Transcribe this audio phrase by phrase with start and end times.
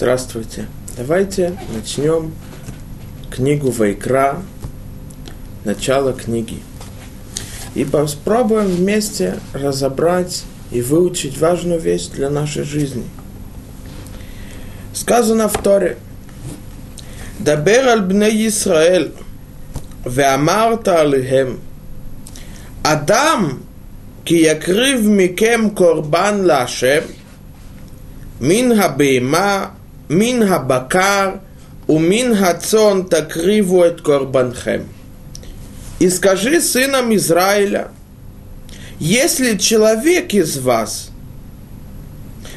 [0.00, 0.66] Здравствуйте.
[0.96, 2.32] Давайте начнем
[3.30, 4.38] книгу Вайкра,
[5.66, 6.62] начало книги.
[7.74, 13.04] И попробуем вместе разобрать и выучить важную вещь для нашей жизни.
[14.94, 15.98] Сказано в Торе.
[17.38, 19.12] Дабер аль бне Исраэль,
[20.06, 21.60] веамарта алихем,
[22.82, 23.64] Адам,
[24.24, 27.04] ки якрив микем корбан лашем,
[28.40, 29.72] мин хабейма
[30.10, 31.40] мин хабакар,
[31.86, 34.88] умин хацон такривует корбанхем.
[36.00, 37.88] И скажи сынам Израиля,
[38.98, 41.10] если человек из вас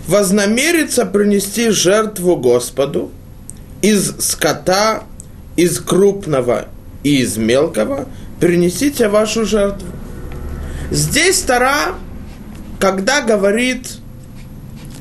[0.08, 3.12] вознамерится принести жертву Господу
[3.82, 5.04] из скота,
[5.56, 6.66] из крупного
[7.04, 8.08] и из мелкого,
[8.40, 9.88] принесите вашу жертву.
[10.90, 11.96] Здесь Тара,
[12.80, 13.98] когда говорит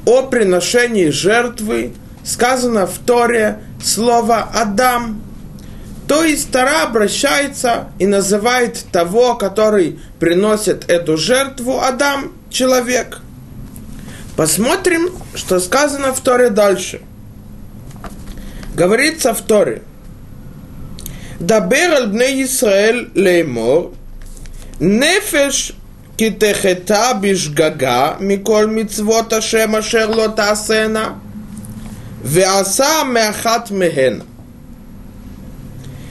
[0.05, 1.92] о приношении жертвы
[2.24, 5.22] сказано в Торе слово «Адам».
[6.08, 13.20] То есть Тора обращается и называет того, который приносит эту жертву, Адам, человек.
[14.36, 17.00] Посмотрим, что сказано в Торе дальше.
[18.75, 19.82] Говорится в Торе.
[21.38, 23.92] Дабер аль Исраэль леймор,
[24.80, 25.72] нефеш
[26.16, 31.20] китехета бишгага миколь мицвота шема шерлота сена–
[32.23, 34.23] Веаса мехат мехен.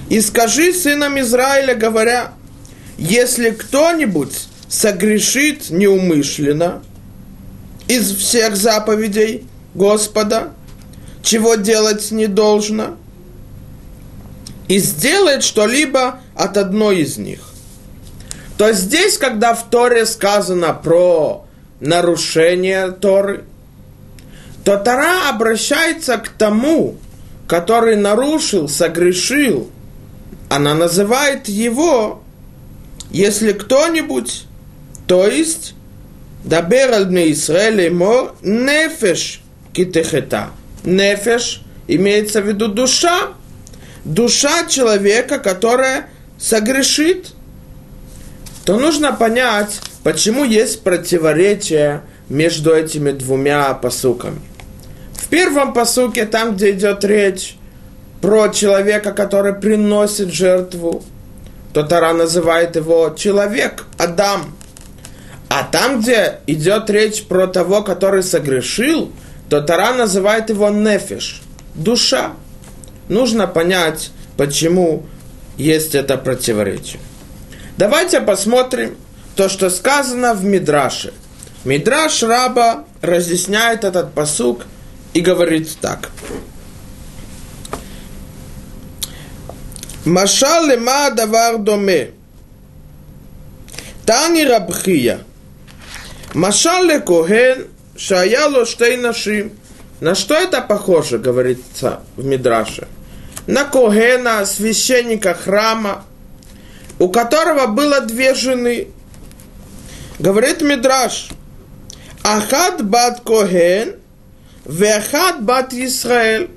[0.09, 2.34] И скажи сынам Израиля, говоря,
[2.98, 6.84] если кто-нибудь согрешит неумышленно
[7.88, 10.52] из всех заповедей Господа,
[11.23, 12.98] чего делать не должно,
[14.67, 17.39] и сделает что-либо от одной из них.
[18.58, 21.45] То здесь, когда в Торе сказано про
[21.80, 23.45] нарушение Торы,
[24.64, 26.98] то Тора обращается к тому,
[27.48, 29.70] который нарушил, согрешил.
[30.50, 32.23] Она называет его,
[33.10, 34.45] если кто-нибудь,
[35.08, 35.73] то есть,
[36.44, 39.42] Дабер аль Израиль мор нефеш
[39.73, 40.50] китехета.
[40.83, 43.33] Нефеш имеется в виду душа,
[44.04, 46.08] душа человека, которая
[46.39, 47.33] согрешит–
[48.66, 54.39] то нужно понять, почему есть противоречие между этими двумя посуками.
[55.21, 57.55] В первом посуке, там, где идет речь
[58.21, 61.04] про человека, который приносит жертву,
[61.73, 64.55] то Тара называет его человек, Адам.
[65.48, 69.11] А там, где идет речь про того, который согрешил,
[69.48, 71.43] то Тара называет его нефиш,
[71.76, 72.32] душа.
[73.08, 75.05] Нужно понять, почему
[75.55, 76.99] есть это противоречие.
[77.77, 78.98] Давайте посмотрим
[79.36, 81.14] то, что сказано в Мидраше.
[81.64, 84.65] Мидраш Раба разъясняет этот посук
[85.14, 86.10] и говорит так.
[90.05, 92.11] Машал лема давар доме.
[94.05, 95.20] Тани рабхия.
[96.33, 99.52] Машал ле коген шаяло штей нашим.
[100.00, 102.88] На что это похоже, говорится в Мидраше?
[103.45, 106.05] На Когена, священника храма,
[106.98, 108.88] у которого было две жены.
[110.17, 111.30] Говорит Мидраш,
[112.23, 113.95] Ахад бат Коген,
[114.66, 116.49] Вехад бат Исраэль.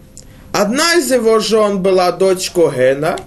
[0.53, 3.19] Одна из его жен была дочь Когена,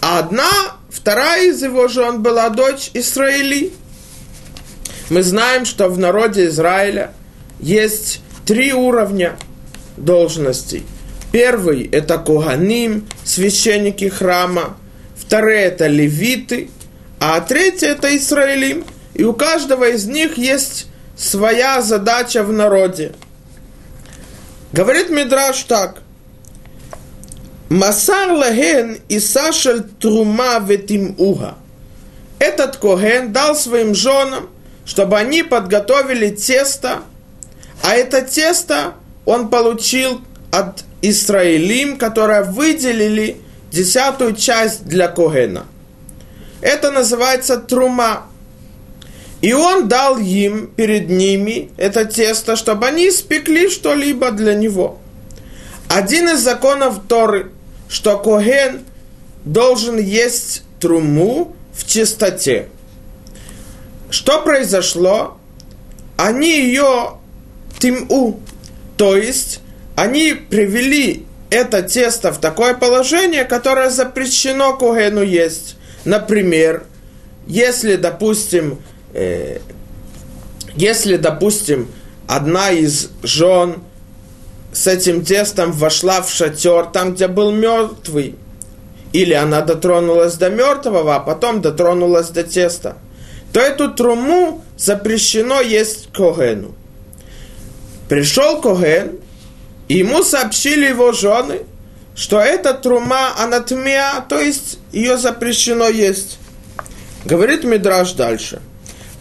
[0.00, 0.50] а одна,
[0.88, 3.72] вторая из его жен была дочь Израили.
[5.10, 7.12] Мы знаем, что в народе Израиля
[7.60, 9.36] есть три уровня
[9.96, 10.84] должностей.
[11.30, 14.76] Первый– это Коганим, священники храма–
[15.26, 16.70] вторые это левиты,
[17.18, 18.84] а третье это Израилим.
[19.14, 23.12] И у каждого из них есть своя задача в народе.
[24.76, 26.02] Говорит Мидраш так.
[27.70, 31.54] Масар лаген и сашель трума ветим уха.
[32.38, 34.50] Этот коген дал своим женам,
[34.84, 36.98] чтобы они подготовили тесто,
[37.82, 38.92] а это тесто
[39.24, 40.20] он получил
[40.52, 43.40] от Израилим, которое выделили
[43.70, 45.64] десятую часть для Когена.
[46.60, 48.26] Это называется трума.
[49.46, 54.98] И он дал им перед ними это тесто, чтобы они испекли что-либо для него.
[55.88, 57.52] Один из законов Торы,
[57.88, 58.80] что Коген
[59.44, 62.70] должен есть труму в чистоте.
[64.10, 65.38] Что произошло?
[66.16, 67.12] Они ее
[67.78, 68.40] тиму,
[68.96, 69.60] то есть
[69.94, 75.76] они привели это тесто в такое положение, которое запрещено Когену есть.
[76.04, 76.82] Например,
[77.46, 78.80] если, допустим,
[79.16, 79.58] э,
[80.74, 81.88] если, допустим,
[82.26, 83.82] одна из жен
[84.72, 88.36] с этим тестом вошла в шатер, там, где был мертвый,
[89.12, 92.98] или она дотронулась до мертвого, а потом дотронулась до теста,
[93.52, 96.74] то эту труму запрещено есть Когену.
[98.08, 99.18] Пришел Коген,
[99.88, 101.62] и ему сообщили его жены,
[102.14, 106.38] что эта трума анатомия, то есть ее запрещено есть.
[107.24, 108.60] Говорит Мидраш дальше.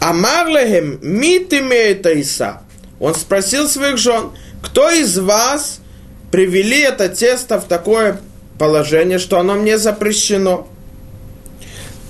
[0.10, 2.62] Амарлехем мит имеет Иса.
[3.00, 4.32] Он спросил своих жен,
[4.62, 5.80] кто из вас
[6.32, 8.20] привели это тесто в такое
[8.60, 10.68] положение, что оно мне запрещено?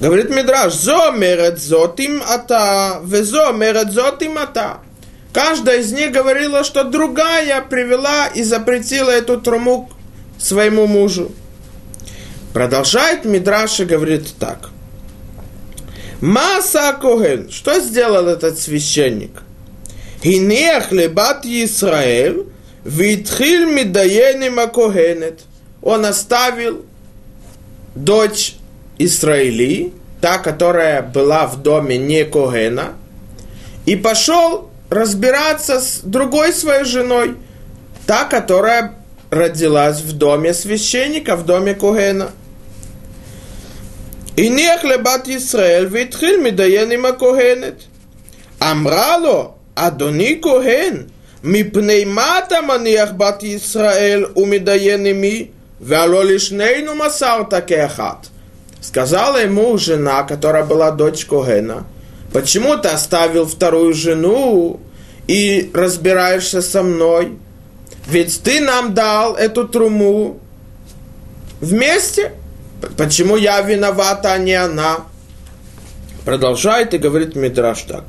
[0.02, 4.80] Говорит Мидраш, зо мерет зотим ата, везо мерет зотим ата.
[5.32, 9.90] Каждая из них говорила, что другая привела и запретила эту труму
[10.38, 11.32] своему мужу.
[12.54, 14.70] Продолжает Мидраш и говорит так.
[16.26, 19.44] Маса Коген, что сделал этот священник?
[20.24, 22.48] Хинех лебат Исраэль,
[22.84, 25.42] витхил медаеним Акогенет.
[25.84, 26.84] Он оставил
[27.94, 28.56] дочь
[28.98, 32.94] Израили, та, которая была в доме не Когена,
[33.86, 37.36] и пошел разбираться с другой своей женой,
[38.08, 38.96] та, которая
[39.30, 42.32] родилась в доме священника, в доме Когена.
[44.37, 47.83] И не хлебат Исраэль, витхил медаен им Когенет.
[48.59, 51.07] Амрало, Адони Коген,
[51.45, 55.47] מפני מה אתה מניח בת ישראל ומדיין עמי,
[55.81, 58.15] והלא לשנינו מסרת כאחד?
[58.83, 61.85] Сказала ему жена, которая была дочь Когена,
[62.33, 64.81] почему ты оставил вторую жену
[65.27, 67.37] и разбираешься со мной?
[68.07, 70.41] Ведь ты нам дал эту труму
[71.61, 72.33] вместе.
[72.98, 75.06] Почему я виновата, а не она?
[76.26, 78.04] Продолжает и говорит Мидраш так.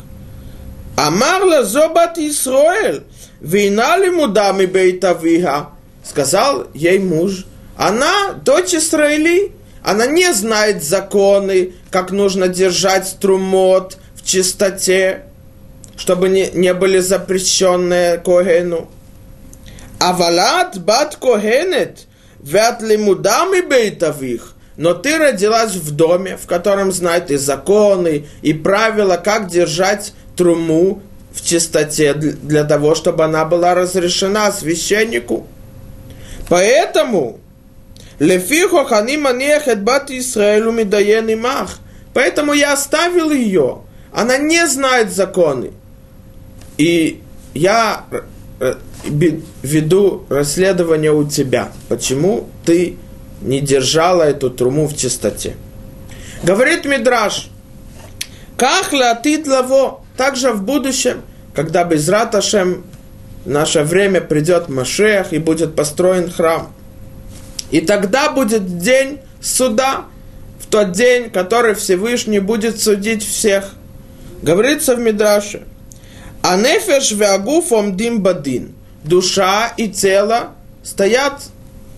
[0.96, 3.02] Амарла зобат Исраэль,
[3.40, 5.70] вина ли мудами бейт авиха,
[6.02, 7.44] сказал ей муж,
[7.76, 9.52] она дочь Израили,
[9.82, 15.24] она не знает законы, как нужно держать струмот в чистоте,
[15.96, 18.90] чтобы не, не были запрещенные Когену.
[20.00, 22.06] Авалат бат Когенет,
[22.40, 29.16] вят лимудами бейтавих, но ты родилась в доме, в котором знают и законы, и правила,
[29.16, 31.02] как держать труму
[31.32, 35.46] в чистоте для того, чтобы она была разрешена священнику.
[36.48, 37.40] Поэтому
[38.18, 41.78] Лефихо ханима нехет бат Исраэлю медаен имах.
[42.14, 43.82] Поэтому я оставил ее.
[44.12, 45.72] Она не знает законы.
[46.78, 47.20] И
[47.52, 48.04] я
[48.60, 48.74] э,
[49.62, 51.72] веду расследование у тебя.
[51.88, 52.96] Почему ты
[53.40, 55.56] не держала эту труму в чистоте?
[56.42, 57.48] Говорит Мидраш,
[58.56, 61.22] как латит лаво, также в будущем,
[61.54, 62.84] когда без Раташем
[63.44, 66.72] в наше время придет Машех и будет построен храм.
[67.70, 70.04] И тогда будет день суда,
[70.60, 73.72] в тот день, который Всевышний будет судить всех.
[74.42, 75.62] Говорится в Мидраше.
[76.42, 78.74] А нефеш веагуф омдим бадин.
[79.04, 80.50] Душа и тело
[80.82, 81.42] стоят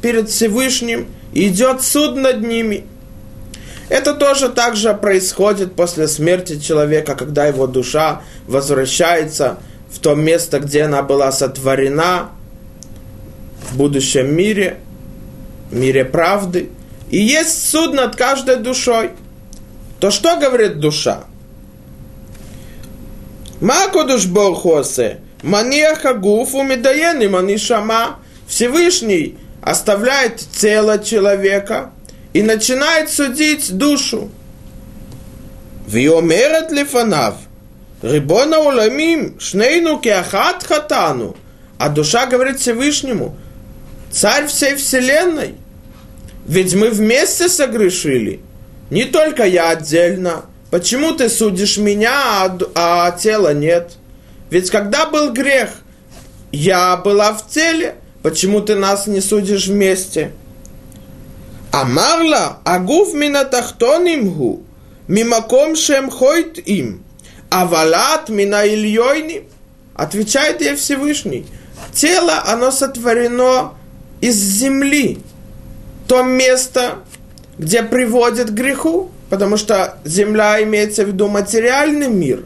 [0.02, 2.84] перед Всевышним, идет суд над ними–
[3.88, 9.58] это тоже также происходит после смерти человека, когда его душа возвращается
[9.90, 12.30] в то место, где она была сотворена,
[13.70, 14.78] в будущем мире,
[15.70, 16.68] мире правды.
[17.10, 19.10] И есть суд над каждой душой.
[20.00, 21.24] То что говорит душа?
[23.60, 28.18] Макудуш Бохосе, Маниаха Гуфу Медаен и Манишама.
[28.46, 29.36] Всевышний
[29.70, 31.90] оставляет тело человека
[32.32, 34.30] и начинает судить душу.
[35.86, 37.34] Виомерет лифанав,
[38.00, 41.36] рибона уламим, шнейну кеахат хатану,
[41.78, 43.36] а душа говорит Всевышнему,
[44.10, 45.54] царь всей вселенной,
[46.46, 48.40] ведь мы вместе согрешили,
[48.88, 50.46] не только я отдельно.
[50.70, 53.92] Почему ты судишь меня, а, а тела нет?
[54.50, 55.70] Ведь когда был грех,
[56.52, 60.32] я была в теле– Почему ты нас не судишь вместе?
[61.70, 64.62] Амарла, агуф мина тахтонимгу,
[65.06, 67.04] мимаком шем хойт им,
[67.50, 69.44] а валат мина ильйойним.
[69.94, 71.46] Отвечает ей Всевышний.
[71.92, 73.74] Тело, оно сотворено
[74.20, 75.18] из земли.
[76.06, 77.00] То место,
[77.58, 82.44] где приводит к греху, потому что земля имеется в виду материальный мир,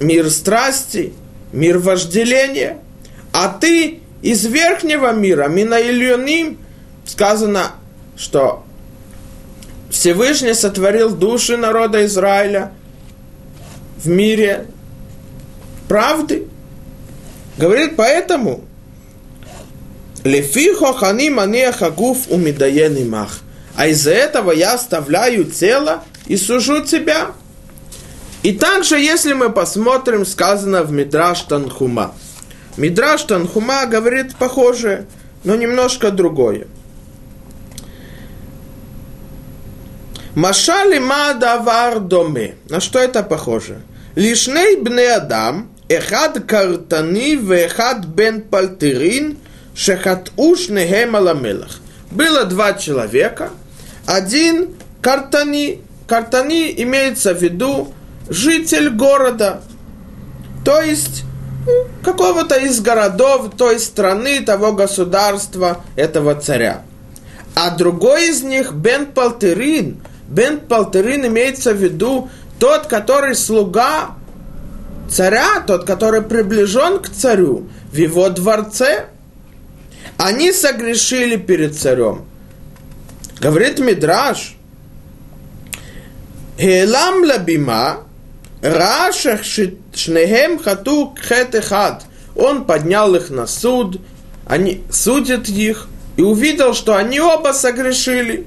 [0.00, 1.12] мир страсти,
[1.52, 2.78] мир вожделения,
[3.32, 6.58] а ты из верхнего мира, мина ильоним,
[7.04, 7.72] сказано,
[8.16, 8.64] что
[9.90, 12.72] Всевышний сотворил души народа Израиля
[13.96, 14.66] в мире
[15.88, 16.46] правды.
[17.56, 18.64] Говорит, поэтому
[20.24, 23.40] Лефихо хани манех агуф умидаен мах.
[23.76, 27.32] А из-за этого я оставляю тело и сужу тебя.
[28.42, 32.14] И также, если мы посмотрим, сказано в Мидраш Танхума.
[32.78, 35.06] Мидраш Танхума говорит похожее,
[35.42, 36.68] но немножко другое.
[40.36, 42.54] Машали ма давар доме.
[42.68, 43.80] На что это похоже?
[44.14, 49.38] Лишней бне адам, эхад картани вехад бен пальтерин,
[49.74, 51.80] шехат уш нехем аламелах.
[52.12, 53.50] Было два человека,
[54.06, 57.92] один картани, картани имеется в виду
[58.28, 59.62] житель города,
[60.64, 61.24] то есть
[62.02, 66.82] какого-то из городов той страны, того государства, этого царя.
[67.54, 70.00] А другой из них Бен Палтерин.
[70.28, 74.10] Бен Палтерин имеется в виду тот, который слуга
[75.10, 79.06] царя, тот, который приближен к царю в его дворце.
[80.16, 82.24] Они согрешили перед царем.
[83.40, 84.56] Говорит Мидраш,
[86.58, 87.98] Хелам лабима,
[88.62, 89.44] Рашах
[89.98, 92.04] шнехем хату кхет хат.
[92.36, 94.00] Он поднял их на суд,
[94.46, 98.46] они судят их, и увидел, что они оба согрешили.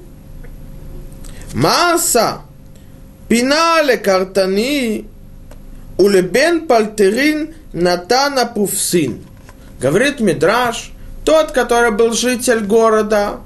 [1.54, 2.42] Маса,
[3.28, 5.06] пинале картани,
[5.98, 9.24] улебен пальтерин натана пуфсин.
[9.80, 10.92] Говорит Мидраш,
[11.24, 13.40] тот, который был житель города,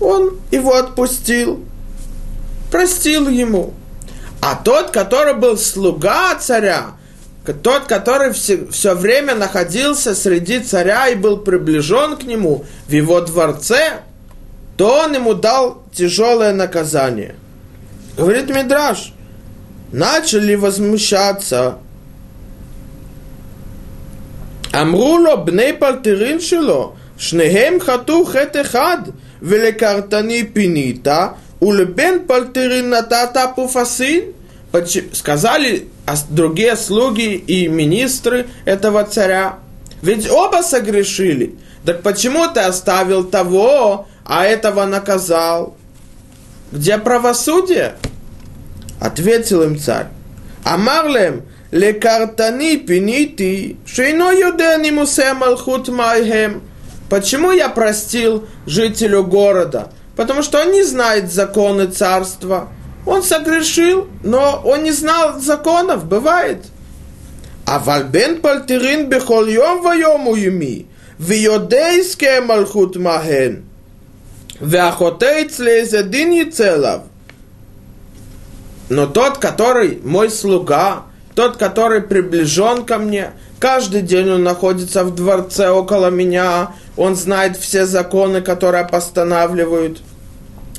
[0.00, 1.64] он его отпустил,
[2.70, 3.74] простил ему.
[4.40, 6.96] А тот, который был слуга царя,
[7.44, 13.20] тот, который все, все время находился среди царя и был приближен к нему в его
[13.20, 14.02] дворце,
[14.76, 17.34] то он ему дал тяжелое наказание.
[18.16, 19.12] Говорит Мидраш,
[19.90, 21.78] начали возмущаться.
[24.72, 34.34] Амруло бней пальтерин шило, шнехем хату хет эхад, велекартани пинита, Улебен пальтерин натата пуфасин.
[35.12, 35.88] Сказали
[36.30, 39.58] другие слуги и министры этого царя.
[40.00, 41.56] Ведь оба согрешили.
[41.84, 45.76] Так почему ты оставил того, а этого наказал?
[46.70, 47.96] Где правосудие?
[49.00, 50.06] Ответил им царь.
[50.64, 56.62] Амарлем, лекартани пинити, шейно юдени мусе малхут майхем.
[57.10, 59.90] Почему я простил жителю города?
[60.16, 62.68] потому что он не знает законы царства.
[63.04, 66.66] Он согрешил, но он не знал законов, бывает.
[67.66, 70.86] А вальбен пальтерин бехольем воем уюми,
[71.18, 73.64] виодейске малхут маген,
[74.60, 77.02] веахотейц лезедин яцелав.
[78.88, 81.04] Но тот, который мой слуга,
[81.34, 87.56] тот, который приближен ко мне, каждый день он находится в дворце около меня, он знает
[87.56, 90.02] все законы, которые постанавливают,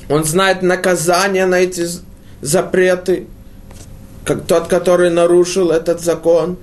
[0.08, 1.86] он знает наказание на эти
[2.44, 3.26] запреты,
[4.24, 6.58] как тот, который нарушил этот закон.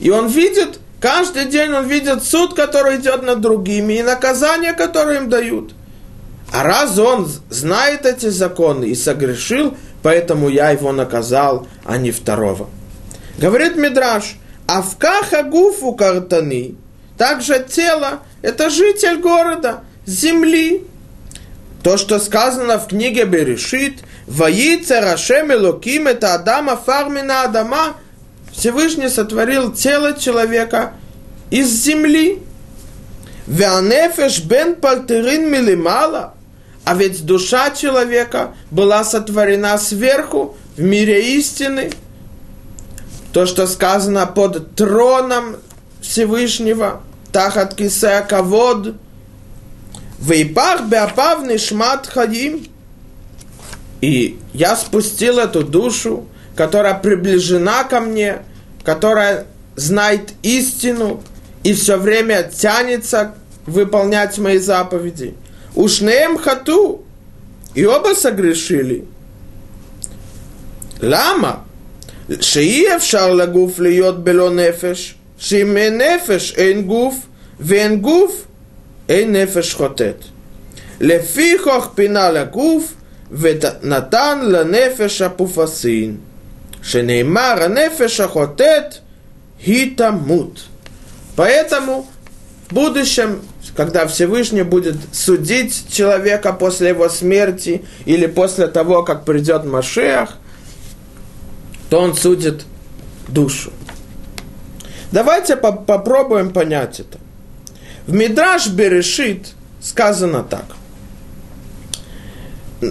[0.00, 5.18] И он видит, каждый день он видит суд, который идет над другими, и наказание, которое
[5.18, 5.74] им дают.
[6.52, 12.68] А раз он знает эти законы и согрешил, поэтому я его наказал, а не второго.
[13.38, 16.76] Говорит Мидраш, Авка хагуфу картани,
[17.18, 20.84] также тело, это житель города, земли.
[21.82, 27.96] То, что сказано в книге Берешит, «Воице Рашем Элоким это Адама фармина Адама»,
[28.52, 30.94] Всевышний сотворил тело человека
[31.50, 32.42] из земли.
[33.46, 36.34] Вянефеш бен пальтерин милимала,
[36.84, 41.90] а ведь душа человека была сотворена сверху, в мире истины.
[43.32, 45.56] То, что сказано под троном
[46.00, 47.02] Всевышнего,
[47.32, 48.94] тахат кисея кавод,
[50.18, 52.66] Вейпах беапав нишмат хадим.
[54.00, 58.38] И я спустил эту душу, которая приближена ко мне,
[58.84, 61.22] которая знает истину
[61.62, 63.34] и все время тянется
[63.66, 65.34] выполнять мои заповеди.
[65.74, 67.04] Ушнеем эм хату,
[67.74, 69.04] и оба согрешили.
[71.02, 71.64] Лама,
[72.40, 77.14] шиев шарлагуф льет бело нефеш, шиме э нефеш эйн гуф,
[77.58, 78.32] вен гуф
[79.08, 80.22] эйн нефеш хотет.
[80.98, 82.84] Лефихох пина гуф–
[83.30, 86.20] Натан ланефеша пуфасин.
[86.82, 89.02] Шенеймар анефеша хотет
[89.60, 90.66] хитамут.
[91.34, 92.06] Поэтому
[92.68, 93.42] в будущем,
[93.76, 100.36] когда Всевышний будет судить человека после его смерти или после того, как придет Машех,
[101.90, 102.64] то он судит
[103.28, 103.72] душу.
[105.10, 107.18] Давайте по попробуем понять это.
[108.06, 109.48] В Мидраш Берешит
[109.80, 110.64] сказано так–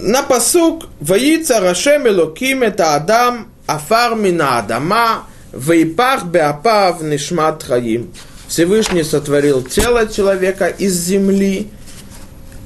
[0.02, 8.12] на посук «Воица Рашем Элоким это Адам афар мина Адама вейпах беапав нишмат хаим».
[8.46, 11.70] Всевышний сотворил тело человека из земли,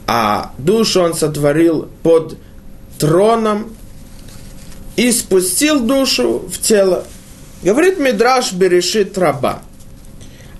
[0.08, 2.36] а душу он сотворил под
[2.98, 3.76] троном
[4.96, 7.04] и спустил душу в тело.
[7.62, 9.62] Говорит Мидраш Берешит Раба.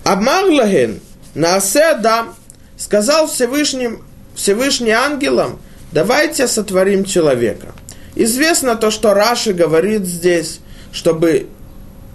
[0.05, 1.01] Амар лаген,
[1.35, 2.35] наасе Адам,
[2.79, 4.03] сказал Всевышним,
[4.37, 5.59] Всевышний ангелам,
[5.93, 7.69] давайте сотворим человека.
[8.15, 10.61] Известно то, что Раши говорит здесь,
[10.93, 11.47] чтобы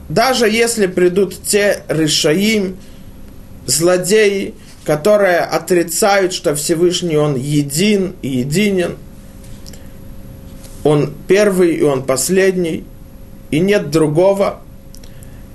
[0.10, 2.77] даже если придут те решаим,
[3.65, 4.53] злодеи,
[4.84, 8.98] которые отрицают, что Всевышний Он един и единен,
[10.84, 12.84] Он первый и Он последний,
[13.50, 14.62] и нет другого,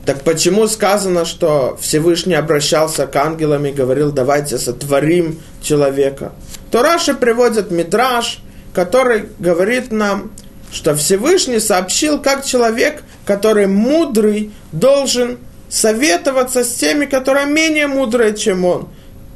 [0.06, 6.32] так почему сказано, что Всевышний обращался к ангелам и говорил, давайте сотворим человека?
[6.70, 8.40] То Раша приводит Мидраш,
[8.72, 10.30] который говорит нам,
[10.72, 18.64] что Всевышний сообщил, как человек, который мудрый, должен советоваться с теми, которые менее мудрые, чем
[18.64, 18.88] он.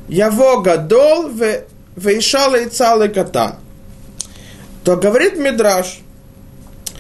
[0.09, 1.31] Яво гадол
[1.97, 3.57] вейшала и цалый катан.
[4.85, 6.01] То говорит Мидраш,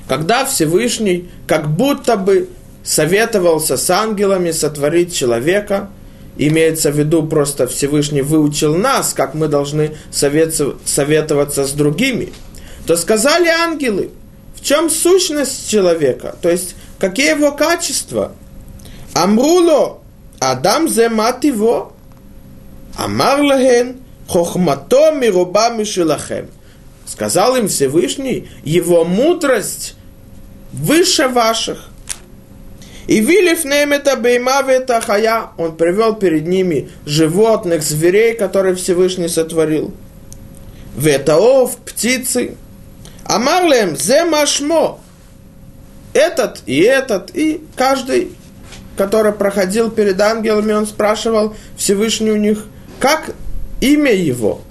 [0.08, 2.48] когда Всевышний как будто бы
[2.82, 5.90] советовался с ангелами сотворить человека,
[6.36, 12.32] имеется в виду просто Всевышний выучил нас, как мы должны советоваться с другими,
[12.86, 14.10] то сказали ангелы,
[14.54, 18.32] в чем сущность человека, то есть какие его качества.
[19.14, 20.00] Амруло,
[20.40, 21.92] Адам зе мат его,
[22.96, 23.96] Амар лаген,
[24.28, 26.48] хохмато мируба мишелахем.
[27.06, 29.94] Сказал им Всевышний, его мудрость
[30.72, 31.90] выше ваших.
[33.06, 39.92] И Вилев это бейма это хая, он привел перед ними животных, зверей, которые Всевышний сотворил.
[40.96, 42.54] Ветаов, птицы.
[43.24, 45.00] Амарлем, зе машмо.
[46.14, 48.32] Этот и этот, и каждый,
[48.96, 52.64] который проходил перед ангелами, он спрашивал Всевышний у них,
[53.00, 53.34] как
[53.80, 54.62] имя его.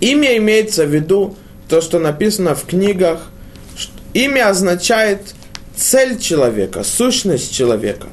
[0.00, 1.36] Имя имеется в виду
[1.68, 3.30] то, что написано в книгах.
[4.12, 5.34] Имя означает–
[5.82, 8.08] цель человека, сущность человека.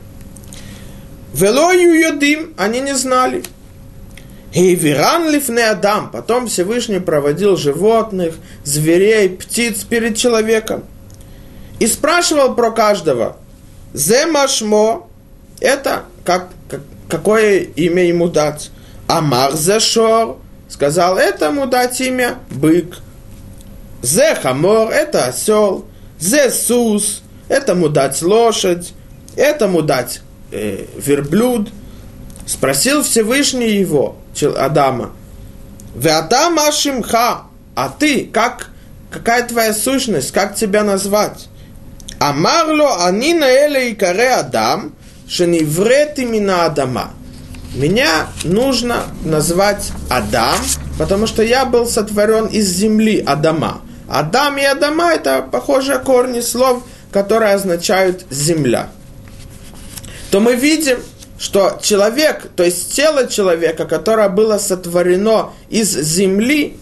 [1.34, 3.44] Велою юдим, они не знали.
[4.54, 10.84] И виран лифне Адам, потом Всевышний проводил животных, зверей, птиц перед человеком.
[11.80, 13.38] И спрашивал про каждого.
[13.94, 15.08] זה מה שמו,
[15.60, 18.72] это как, как, какое имя ему дать?
[19.08, 22.98] אמר זה שור, сказал, этому дать имя бык.
[24.02, 25.86] זה חמור, это осел.
[26.20, 28.94] Зе сус, этому дать лошадь,
[29.36, 31.70] этому дать э, верблюд.
[32.46, 34.16] Спросил Всевышний его,
[34.58, 35.12] Адама,
[35.94, 37.44] Веатам Ашимха,
[37.76, 38.70] а ты, как,
[39.12, 41.50] какая твоя сущность, как тебя назвать?
[42.20, 44.94] Амарло они на эле и каре Адам,
[45.28, 47.12] шениврет имена Адама.
[47.76, 50.58] Меня нужно назвать Адам,
[50.98, 53.82] потому что я был сотворен из земли Адама.
[54.10, 58.90] Адам и Адама это похожие корни слов– которые означают земля,
[60.32, 61.00] то мы видим,
[61.40, 66.78] что человек, то есть тело человека, которое было сотворено из земли,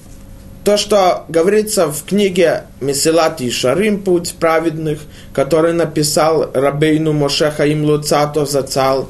[0.63, 4.99] то, что говорится в книге Месилат и Шарим, Путь праведных,
[5.33, 9.07] который написал Рабейну Моше Хаим Луцато Зацал,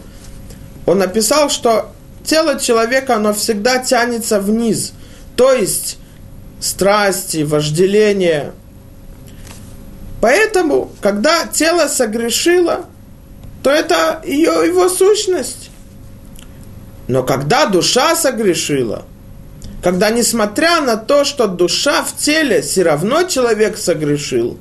[0.86, 1.90] он написал, что
[2.24, 4.94] тело человека, оно всегда тянется вниз.
[5.36, 5.98] То есть
[6.60, 8.52] страсти, вожделение,
[10.22, 12.86] Поэтому, когда тело согрешило,
[13.64, 15.70] то это ее, его сущность.
[17.08, 19.06] Но когда душа согрешила,
[19.82, 24.58] когда несмотря на то, что душа в теле, все равно человек согрешил,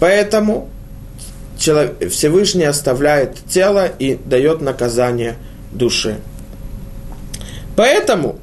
[0.00, 0.70] поэтому
[1.58, 5.36] Всевышний оставляет тело и дает наказание
[5.70, 6.18] душе.
[7.76, 8.38] Поэтому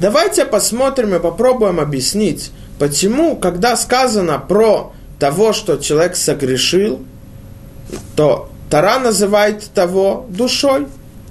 [0.00, 7.04] давайте посмотрим и попробуем объяснить, почему, когда сказано про того, что человек согрешил,
[8.16, 10.86] то Тара называет того душой,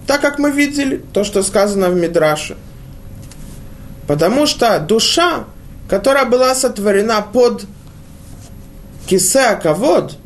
[0.06, 2.58] так как мы видели то, что сказано в Мидраше.
[4.08, 5.46] Потому что душа,
[5.90, 7.66] которая была сотворена под
[9.06, 10.18] кисе Акавод,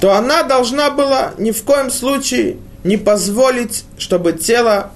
[0.00, 4.92] то она должна была ни в коем случае не позволить, чтобы тело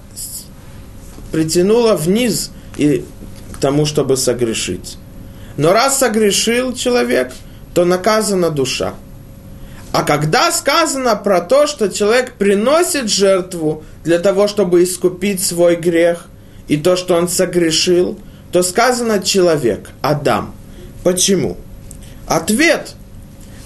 [1.31, 3.05] притянуло вниз и
[3.53, 4.97] к тому, чтобы согрешить.
[5.57, 7.31] Но раз согрешил человек–
[7.73, 8.93] то наказана душа.
[9.91, 16.27] А когда сказано про то, что человек приносит жертву для того, чтобы искупить свой грех,
[16.67, 18.17] и то, что он согрешил,
[18.51, 20.55] то сказано человек, Адам.
[21.03, 21.57] Почему?
[22.27, 22.93] Ответ.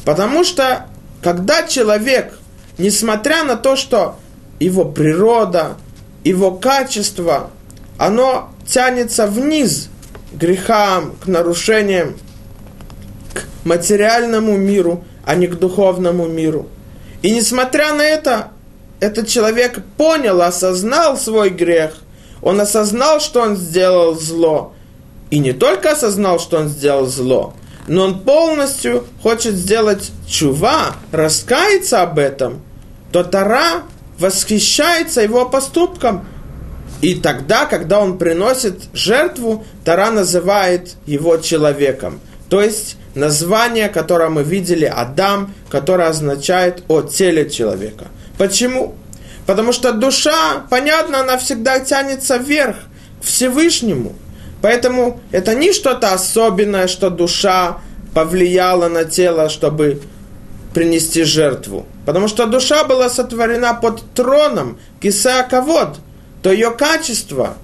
[0.04, 0.88] Потому что
[1.22, 2.38] когда человек,
[2.78, 4.18] несмотря на то, что
[4.60, 5.78] его природа,
[6.24, 7.52] его качество,
[7.98, 9.90] оно тянется вниз
[10.32, 12.16] к грехам, к нарушениям,
[13.38, 16.68] к материальному миру, а не к духовному миру.
[17.22, 18.50] И несмотря на это,
[19.00, 21.98] этот человек понял, осознал свой грех,
[22.42, 24.74] он осознал, что он сделал зло.
[25.30, 27.54] И не только осознал, что он сделал зло,
[27.88, 32.62] но он полностью хочет сделать чува, раскаяться об этом,
[33.12, 33.84] то Тара
[34.20, 36.26] восхищается его поступком.
[37.02, 42.20] И тогда, когда он приносит жертву, Тара называет его человеком.
[42.50, 48.06] То есть название, которое мы видели, Адам, которое означает о теле человека.
[48.38, 48.96] Почему?
[49.46, 52.76] Потому что душа, понятно, она всегда тянется вверх,
[53.22, 54.14] к Всевышнему.
[54.62, 57.80] Поэтому это не что-то особенное, что душа
[58.14, 60.02] повлияла на тело, чтобы
[60.74, 61.86] принести жертву.
[62.06, 66.00] Потому что душа была сотворена под троном Кисеаковод,
[66.42, 67.56] то ее качество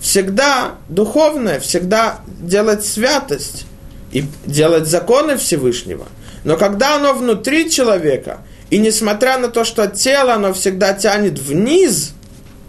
[0.00, 3.66] всегда духовное, всегда делать святость
[4.12, 6.06] и делать законы Всевышнего.
[6.44, 12.12] Но когда оно внутри человека, и несмотря на то, что тело, оно всегда тянет вниз,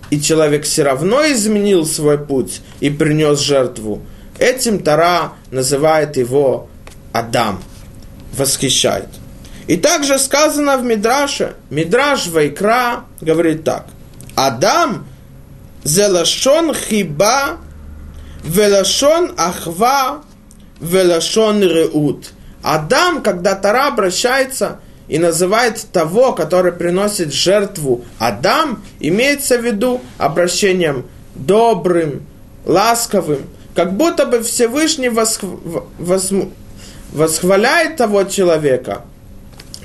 [0.10, 4.02] и человек все равно изменил свой путь и принес жертву,
[4.40, 6.68] этим Тара называет его
[7.14, 7.64] Адам,
[8.34, 9.08] восхищает.
[9.68, 13.88] И также сказано в Мидраше, Мидраш Вайкра говорит так,
[14.36, 15.06] Адам
[15.84, 17.58] зелашон хиба,
[18.44, 20.24] велашон ахва,
[20.82, 22.32] велашон реут.
[22.64, 31.06] Адам, когда Тара обращается и называет того, который приносит жертву Адам, имеется в виду обращением
[31.36, 32.26] добрым,
[32.66, 35.44] ласковым, как будто бы Всевышний восх...
[35.44, 36.32] вос...
[37.12, 39.04] восхваляет того человека,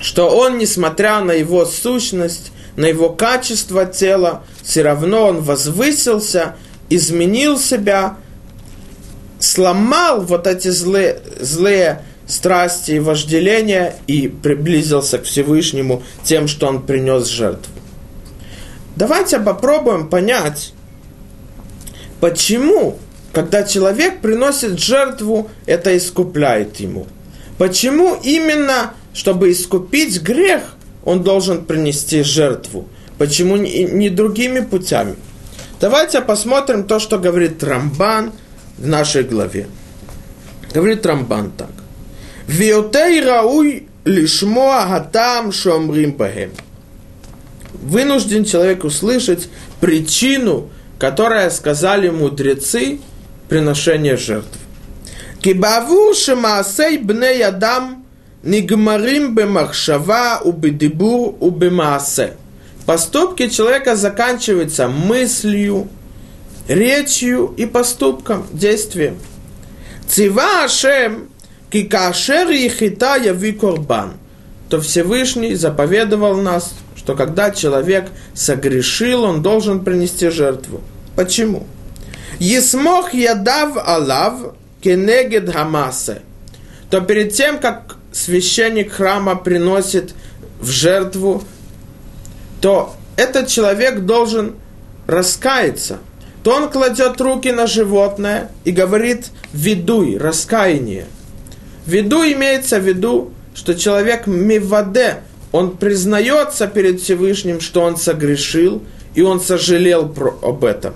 [0.00, 6.56] что он, несмотря на его сущность, на его качество тела, все равно он возвысился,
[6.90, 8.16] изменил себя,
[9.38, 16.82] сломал вот эти злые, злые страсти и вожделения и приблизился к Всевышнему тем, что он
[16.82, 17.72] принес жертву.
[18.96, 20.72] Давайте попробуем понять,
[22.20, 22.98] почему,
[23.32, 27.06] когда человек приносит жертву, это искупляет ему.
[27.58, 30.62] Почему именно, чтобы искупить грех,
[31.04, 32.88] он должен принести жертву?
[33.18, 35.16] Почему не, другими путями?
[35.80, 38.32] Давайте посмотрим то, что говорит Рамбан
[38.78, 39.66] в нашей главе.
[40.72, 41.70] Говорит Рамбан так.
[42.46, 46.50] Виотей рауй лишмоа хатам шомрим бахем.
[47.74, 49.48] Вынужден человек услышать
[49.80, 53.00] причину, которая сказали мудрецы
[53.48, 54.58] приношения жертв.
[55.40, 58.04] Кибаву шемаасей бней адам
[58.42, 62.34] нигмарим бемахшава убедибур убемаасе.
[62.86, 65.88] Поступки человека заканчиваются мыслью,
[66.68, 69.18] речью и поступком, действием.
[70.08, 71.28] Цива Ашем
[71.70, 74.14] Кикашер ехита яви корбан,
[74.68, 80.80] то Всевышний заповедовал нас, что когда человек согрешил, он должен принести жертву.
[81.16, 81.66] Почему?
[82.38, 86.22] Есмох ядав алав кенегед хамасе.
[86.90, 90.14] То перед тем, как священник храма приносит
[90.60, 91.42] в жертву,
[92.60, 94.54] то этот человек должен
[95.06, 95.98] раскаяться.
[96.46, 101.06] То он кладет руки на животное и говорит «ведуй», раскаяние–
[101.86, 108.80] в виду имеется в виду, что человек миваде, он признается перед Всевышним, что он согрешил,
[109.16, 110.94] и он сожалел про, об этом.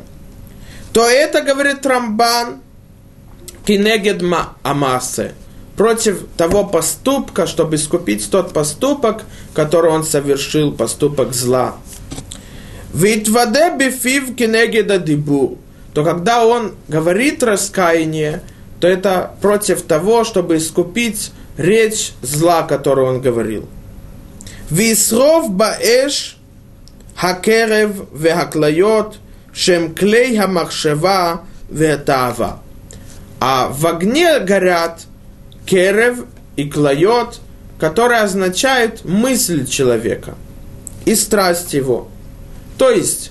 [0.93, 2.61] То это, говорит Рамбан,
[3.65, 5.35] кинегедма амасе,
[5.77, 11.77] против того поступка, чтобы искупить тот поступок, который он совершил, поступок зла.
[12.93, 15.59] Витваде бифив кинегеда дибу,
[15.95, 18.43] то когда он говорит раскаяние,
[18.81, 23.69] то это против того, чтобы искупить речь зла, которую он говорил.
[24.71, 26.37] Висров баэш
[27.17, 29.19] хакерев вехаклайот
[29.53, 32.61] шем клей хамахшева вехтава.
[33.41, 35.03] А в огне горят
[35.67, 36.25] керев
[36.57, 37.41] и клайот,
[37.79, 40.35] которые означают мысль человека
[41.05, 42.09] и страсть его.
[42.81, 43.31] То есть,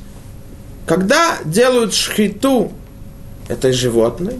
[0.85, 2.71] когда делают шхиту
[3.47, 4.37] этой животной,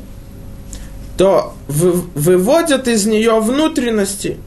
[1.17, 4.37] то выводят из нее внутренности,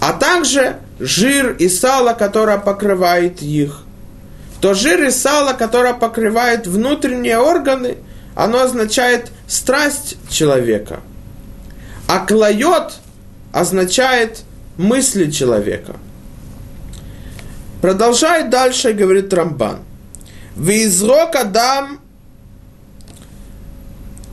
[0.00, 3.82] а также жир и сало, которое покрывает их.
[4.62, 7.98] то жир и сало, которое покрывает внутренние органы,
[8.34, 11.00] оно означает страсть человека.
[12.08, 12.94] А клает
[13.52, 14.40] означает
[14.78, 15.96] мысли человека.
[17.80, 19.78] Продолжает дальше, говорит Рамбан.
[20.56, 22.00] Визрок Адам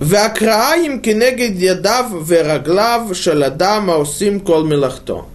[0.01, 5.25] акраим кинегид ядав вераглав шаладама усим кол милахто.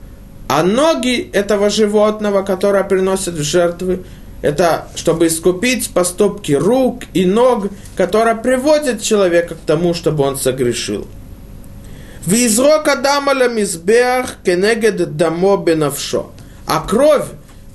[0.48, 4.04] А ноги этого животного, которое приносит в жертвы,
[4.42, 11.06] это чтобы искупить поступки рук и ног, которые приводят человека к тому, чтобы он согрешил.
[12.26, 16.30] В Визрок Адама ламизбех кенегед дамо бенавшо.
[16.66, 17.26] А кровь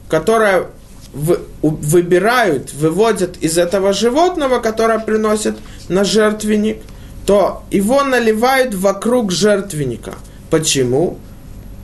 [0.09, 0.67] которая
[1.13, 5.57] выбирают, выводят из этого животного, которое приносит
[5.89, 6.81] на жертвенник,
[7.25, 10.15] то его наливают вокруг жертвенника.
[10.49, 11.17] Почему?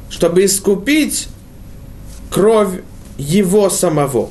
[0.09, 1.27] Чтобы искупить
[2.31, 2.81] кровь
[3.17, 4.29] его самого.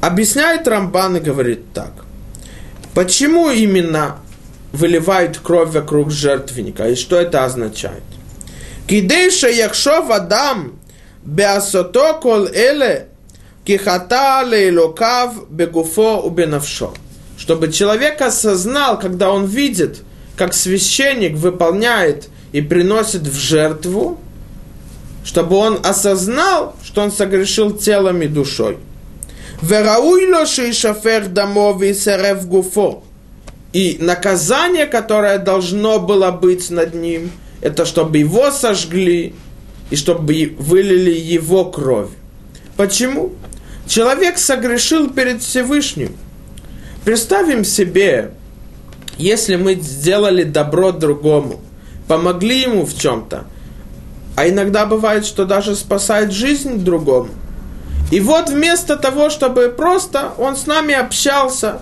[0.00, 1.92] Объясняет Рамбан и говорит так.
[2.94, 4.16] Почему именно
[4.72, 8.02] выливают кровь вокруг жертвенника и что это означает?
[8.86, 10.79] Кидейша яхшов Адам
[11.24, 13.06] Беасото кол эле
[13.64, 16.92] кихата лейлокав бегуфо убенавшо.
[17.38, 20.02] Чтобы человек осознал, когда он видит,
[20.36, 24.18] как священник выполняет и приносит в жертву,
[25.24, 28.78] чтобы он осознал, что он согрешил телом и душой.
[29.62, 33.04] Верауйло шишафер дамови серев гуфо.
[33.72, 37.30] И наказание, которое должно было быть над ним,
[37.60, 39.34] это чтобы его сожгли,
[39.90, 42.10] и чтобы вылили его кровь.
[42.76, 43.32] Почему?
[43.86, 46.16] Человек согрешил перед Всевышним.
[47.04, 48.30] Представим себе,
[49.18, 51.60] если мы сделали добро другому,
[52.06, 53.44] помогли ему в чем-то,
[54.36, 57.30] а иногда бывает, что даже спасает жизнь другому.
[58.10, 61.80] И вот вместо того, чтобы просто он с нами общался,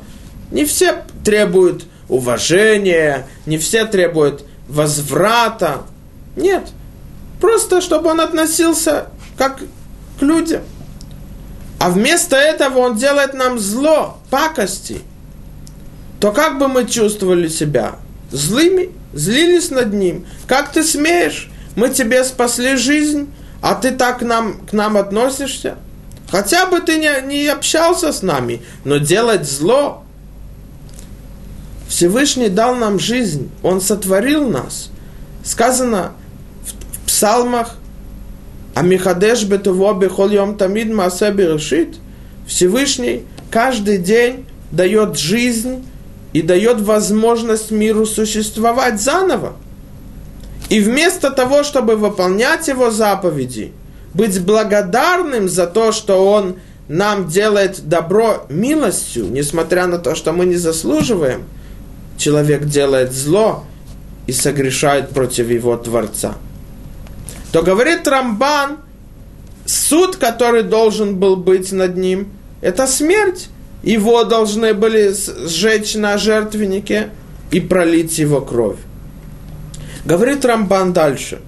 [0.50, 5.82] не все требуют уважения, не все требуют возврата.
[6.36, 6.68] Нет,
[7.40, 9.60] Просто, чтобы он относился как
[10.18, 10.62] к людям.
[11.78, 15.00] А вместо этого он делает нам зло, пакости.
[16.20, 17.96] То как бы мы чувствовали себя?
[18.32, 18.90] Злыми?
[19.12, 20.26] Злились над ним?
[20.46, 21.50] Как ты смеешь?
[21.76, 25.76] Мы тебе спасли жизнь, а ты так к нам, к нам относишься?
[26.30, 30.04] Хотя бы ты не, не общался с нами, но делать зло.
[31.88, 34.90] Всевышний дал нам жизнь, Он сотворил нас.
[35.44, 36.12] Сказано,
[37.18, 37.74] псалмах,
[38.76, 41.96] а Михадеш Бетуво Бехол Йом Тамид Маасе Берешит,
[42.46, 45.84] Всевышний каждый день дает жизнь
[46.32, 49.54] и дает возможность миру существовать заново.
[50.68, 53.72] И вместо того, чтобы выполнять его заповеди,
[54.14, 60.46] быть благодарным за то, что он нам делает добро милостью, несмотря на то, что мы
[60.46, 61.42] не заслуживаем,
[62.16, 63.64] человек делает зло
[64.28, 66.36] и согрешает против его Творца–
[67.52, 68.78] то говорит Рамбан,
[69.66, 72.28] суд, который должен был быть над ним,
[72.60, 73.48] это смерть.
[73.82, 77.10] Его должны были сжечь на жертвеннике
[77.50, 78.78] и пролить его кровь.
[80.04, 81.40] Говорит Рамбан дальше.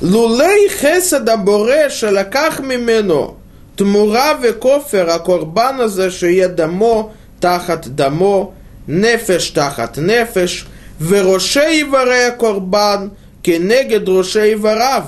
[0.00, 3.36] Лулей хесада боре шалаках мимену
[3.76, 8.54] тмура векофер акорбана за шие дамо тахат дамо
[8.86, 10.66] нефеш тахат нефеш
[10.98, 15.06] верошей варе корбан кенегед рушей ворав.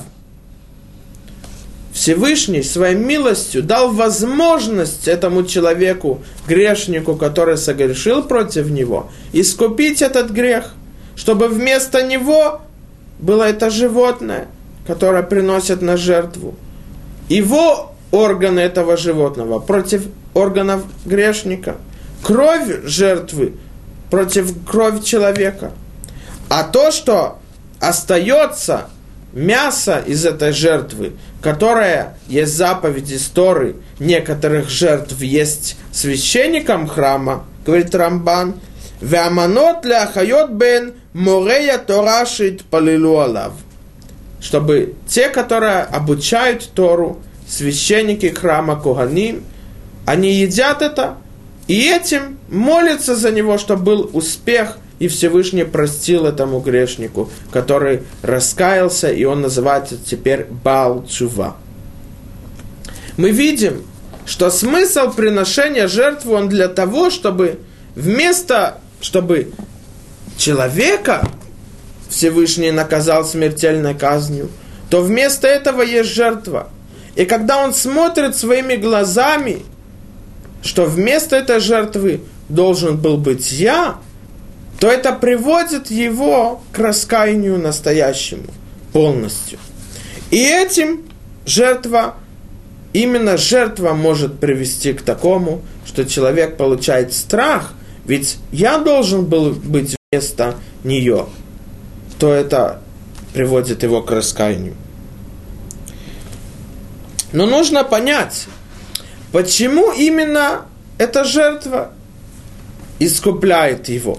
[1.92, 10.72] Всевышний своей милостью дал возможность этому человеку, грешнику, который согрешил против него, искупить этот грех,
[11.16, 12.62] чтобы вместо него
[13.18, 14.48] было это животное,
[14.86, 16.54] которое приносит на жертву.
[17.28, 21.76] Его органы этого животного против органов грешника.
[22.22, 23.52] Кровь жертвы
[24.10, 25.72] против крови человека.
[26.48, 27.38] А то, что
[27.82, 28.86] остается
[29.32, 38.54] мясо из этой жертвы, которая есть заповедь истории некоторых жертв есть священникам храма, говорит Рамбан,
[39.00, 43.52] Веаманот ляхайот бен морея торашит полилу алав.
[44.40, 49.42] Чтобы те, которые обучают Тору, священники храма Куганим,
[50.06, 51.16] они едят это,
[51.66, 59.10] и этим молятся за него, чтобы был успех и Всевышний простил этому грешнику, который раскаялся,
[59.10, 61.04] и он называется теперь Бал.
[63.16, 63.82] Мы видим,
[64.26, 67.58] что смысл приношения жертвы он для того, чтобы
[67.96, 69.50] вместо, чтобы
[70.36, 71.28] человека
[72.08, 74.50] Всевышний наказал смертельной казнью,
[74.88, 76.70] то вместо этого есть жертва.
[77.16, 79.64] И когда он смотрит своими глазами,
[80.62, 83.96] что вместо этой жертвы должен был быть я,
[84.82, 88.48] то это приводит его к раскаянию настоящему
[88.92, 89.60] полностью.
[90.32, 91.02] И этим
[91.46, 92.16] жертва,
[92.92, 97.74] именно жертва может привести к такому, что человек получает страх,
[98.06, 101.26] ведь я должен был быть вместо нее,
[102.18, 102.80] то это
[103.34, 104.74] приводит его к раскаянию.
[107.32, 108.48] Но нужно понять,
[109.30, 110.66] почему именно
[110.98, 111.92] эта жертва
[112.98, 114.18] искупляет его.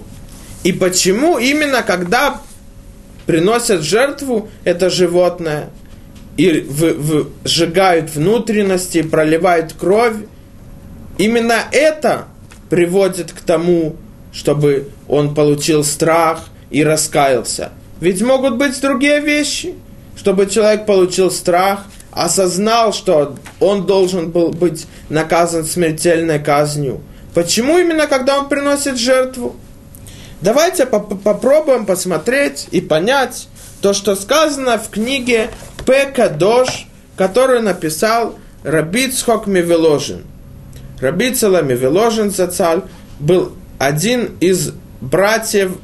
[0.63, 2.41] И почему именно когда
[3.25, 5.69] приносят жертву это животное
[6.37, 10.15] и в, в, сжигают внутренности, проливают кровь,
[11.17, 12.25] именно это
[12.69, 13.95] приводит к тому,
[14.31, 17.71] чтобы он получил страх и раскаялся.
[17.99, 19.75] Ведь могут быть другие вещи,
[20.15, 27.01] чтобы человек получил страх, осознал, что он должен был быть наказан смертельной казнью.
[27.33, 29.55] Почему именно когда он приносит жертву?
[30.43, 33.47] Давайте поп попробуем посмотреть и понять
[33.81, 35.51] то, что сказано в книге
[35.85, 40.25] Пекадош, которую написал Рабицхок Мивеложин.
[40.99, 42.81] Рабицела Мивеложин Зацаль
[43.21, 45.77] был один из братьев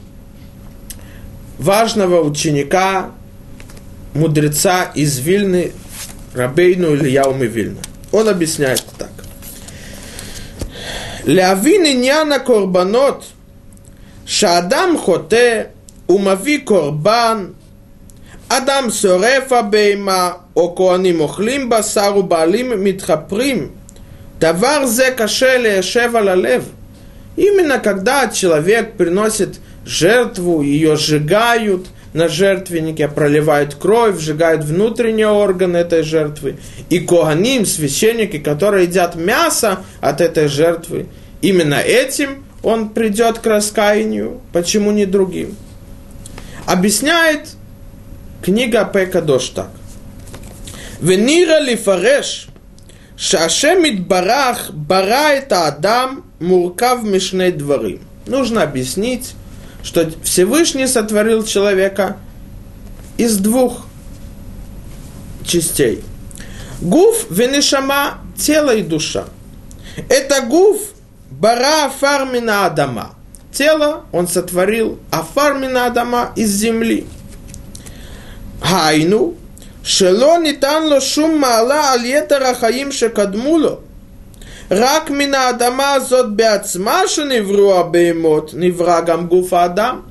[1.58, 3.12] важного ученика,
[4.14, 5.72] мудреца из Вильны,
[6.34, 7.80] Рабейну Ильяуми Вильна.
[8.12, 9.12] Он объясняет так.
[11.24, 13.24] Лявин Иньяна Корбанот–
[14.29, 15.63] שאדם חוטא
[16.09, 17.47] ומביא קורבן,
[18.49, 23.69] אדם שורף הבהמה או כהנים אוכלים בשר ובעלים מתחפרים,
[24.39, 26.69] דבר זה קשה ליישב על הלב.
[27.37, 36.03] Именно когда человек приносит жертву, ее сжигают на жертвеннике, проливают кровь, сжигают внутренние органы этой
[36.03, 36.57] жертвы.
[36.91, 41.07] И коганим, священники, которые едят мясо от этой жертвы,
[41.43, 45.56] именно этим– он придет к раскаянию, почему не другим.
[46.66, 47.50] Объясняет
[48.44, 49.70] книга Пека Дош так.
[51.00, 52.48] Венира лифареш,
[53.18, 58.02] шашемит барах, бара это Адам, муркав мишней дворы.
[58.26, 59.34] Нужно объяснить,
[59.82, 62.18] что Всевышний сотворил человека
[63.18, 63.86] из двух
[65.46, 66.04] частей.
[66.82, 69.26] Гуф венешама– тело и душа.
[70.10, 70.80] Это гуф–
[71.40, 73.16] Бара Афармина Адама.
[73.52, 77.08] Тело он сотворил а Афармина Адама из земли.
[78.62, 79.36] Хайну,
[79.84, 83.80] Шело нитанло шум маала альетара хаим шекадмуло.
[84.70, 90.06] Рак мина адама зот беацма шеневруа беймот, невра гуфа адам.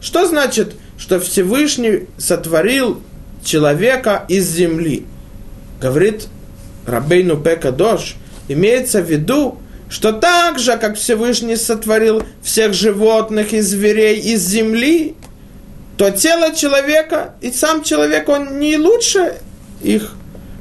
[0.00, 3.02] Что значит, что Всевышний сотворил
[3.42, 5.06] человека из земли?
[5.80, 6.28] Говорит
[6.86, 8.14] Рабейну Пекадош,
[8.46, 9.58] имеется в виду,
[9.88, 15.14] что так же, как Всевышний сотворил всех животных и зверей из земли,
[15.96, 19.40] то тело человека и сам человек, он не лучше
[19.82, 20.14] их.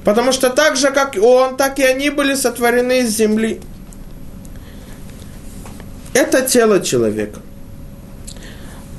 [0.03, 3.59] Потому что так же, как он, так и они были сотворены из земли.
[6.13, 7.41] Это тело человека.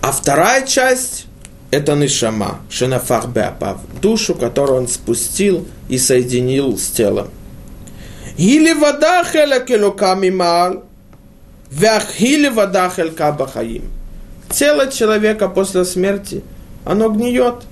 [0.03, 1.27] А вторая часть–
[1.71, 3.29] это нишама, шенафах
[4.03, 7.31] душу, которую он спустил и соединил с телом.
[8.37, 10.85] Или вода хеля келоками мал,
[11.70, 13.85] вяхили вода хелька бахаим.
[14.51, 16.44] Тело человека после смерти,
[16.85, 17.64] оно гниет.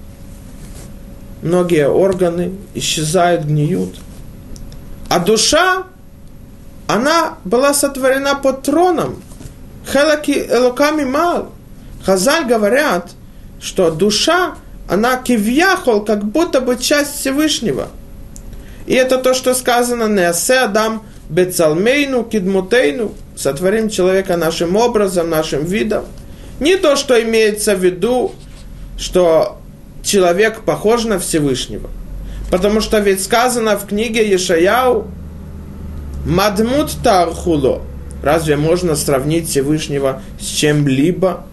[1.42, 3.96] Многие органы исчезают, гниют.
[5.10, 5.84] А душа,
[6.86, 9.22] она была сотворена под троном.
[9.86, 11.52] Хелаки элоками мал.
[12.02, 13.10] Хазаль говорят,
[13.60, 14.54] что душа,
[14.88, 17.88] она кивьяхол, как будто бы часть Всевышнего.
[18.86, 26.04] И это то, что сказано «Неасе Адам бецалмейну кидмутейну» сотворим человека нашим образом, нашим видом–
[26.60, 28.32] не то, что имеется в виду,
[28.96, 29.58] что
[30.02, 31.90] человек похож на Всевышнего.
[32.50, 35.08] Потому что ведь сказано в книге Ешаяу
[36.24, 37.82] «Мадмут тархуло».
[38.22, 41.44] Разве можно сравнить Всевышнего с чем-либо?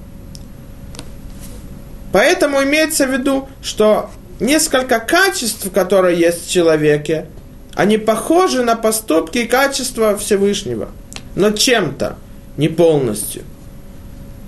[2.14, 4.10] Поэтому имеется в виду, что
[4.42, 7.28] несколько качеств, которые есть в человеке,
[7.74, 10.90] они похожи на поступки и качества Всевышнего,
[11.36, 12.18] но чем-то,
[12.58, 13.44] не полностью.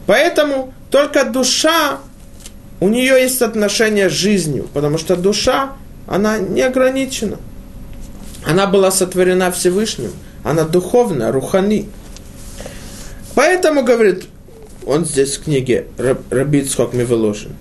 [0.06, 2.00] Поэтому только душа,
[2.82, 5.74] у нее есть отношение с жизнью, потому что душа,
[6.06, 7.38] она не ограничена.
[8.46, 10.12] Она была сотворена Всевышним,
[10.44, 11.88] она духовная, рухани.
[13.36, 14.26] Поэтому, говорит,
[14.86, 15.86] он здесь в книге
[16.30, 17.56] Рабицхок Мивеложин,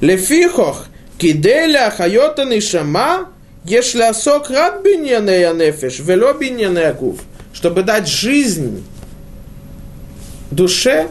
[0.00, 0.86] Лефихох
[1.18, 3.28] киделя хайота нишама
[3.68, 7.20] если осок рад биньяне нефеш, вело биньяне гуф,
[7.52, 8.82] чтобы дать жизнь
[10.50, 11.08] душе,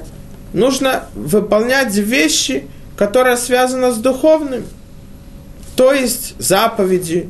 [0.54, 4.66] нужно выполнять вещи, которые связаны с духовным.
[5.76, 7.30] То есть заповеди,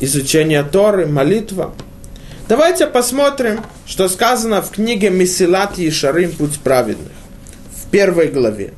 [0.00, 1.74] изучение Торы, молитва.
[2.48, 7.12] Давайте посмотрим, что сказано в книге Месилат Ешарим «Путь праведных»
[7.76, 8.72] в первой главе.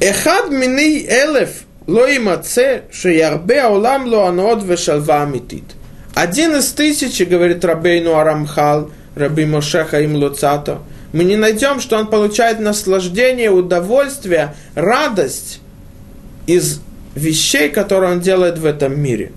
[0.00, 5.64] Эхад мини элев ло имаце, шеярбе аулам ло анод вешалва амитит.
[6.14, 10.80] Один из тысячи, говорит Рабейну Арамхал, Раби Мошеха им Луцато,
[11.12, 15.60] мы не найдем, что он получает наслаждение, удовольствие, радость
[16.46, 16.80] из
[17.14, 19.32] вещей, которые он делает в этом мире.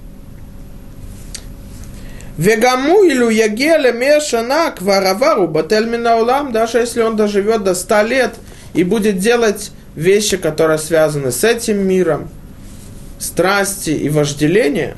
[2.37, 8.35] Вегаму илю ягеле мешана кваравару улам, даже если он доживет до ста лет
[8.73, 12.29] и будет делать вещи, которые связаны с этим миром,
[13.19, 14.95] страсти и вожделения,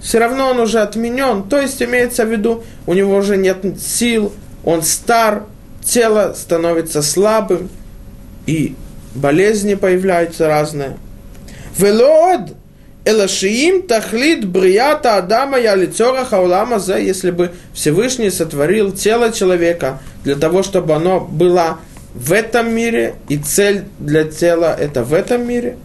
[0.00, 1.48] все равно он уже отменен.
[1.48, 4.32] То есть имеется в виду, у него уже нет сил,
[4.64, 5.44] он стар,
[5.84, 7.68] тело становится слабым,
[8.46, 8.76] и
[9.14, 10.96] болезни появляются разные.
[11.76, 12.52] Велод,
[13.04, 20.34] Элашиим тахлит брията Адама я лицора хаулама за, если бы Всевышний сотворил тело человека для
[20.34, 21.78] того, чтобы оно было
[22.16, 25.76] в этом мире, и цель для тела– это в этом мире.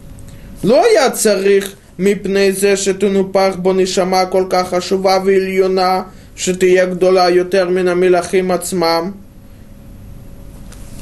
[0.64, 9.18] Лоя царих мипнейзе шетуну пахбон и шама колка хашува вильюна шетия гдола ютермина милахим ацмам.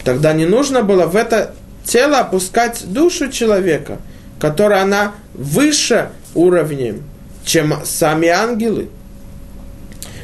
[0.03, 1.53] Тогда не нужно было в это
[1.83, 3.99] тело опускать душу человека,
[4.39, 7.03] которая она выше уровнем,
[7.45, 8.89] чем сами ангелы.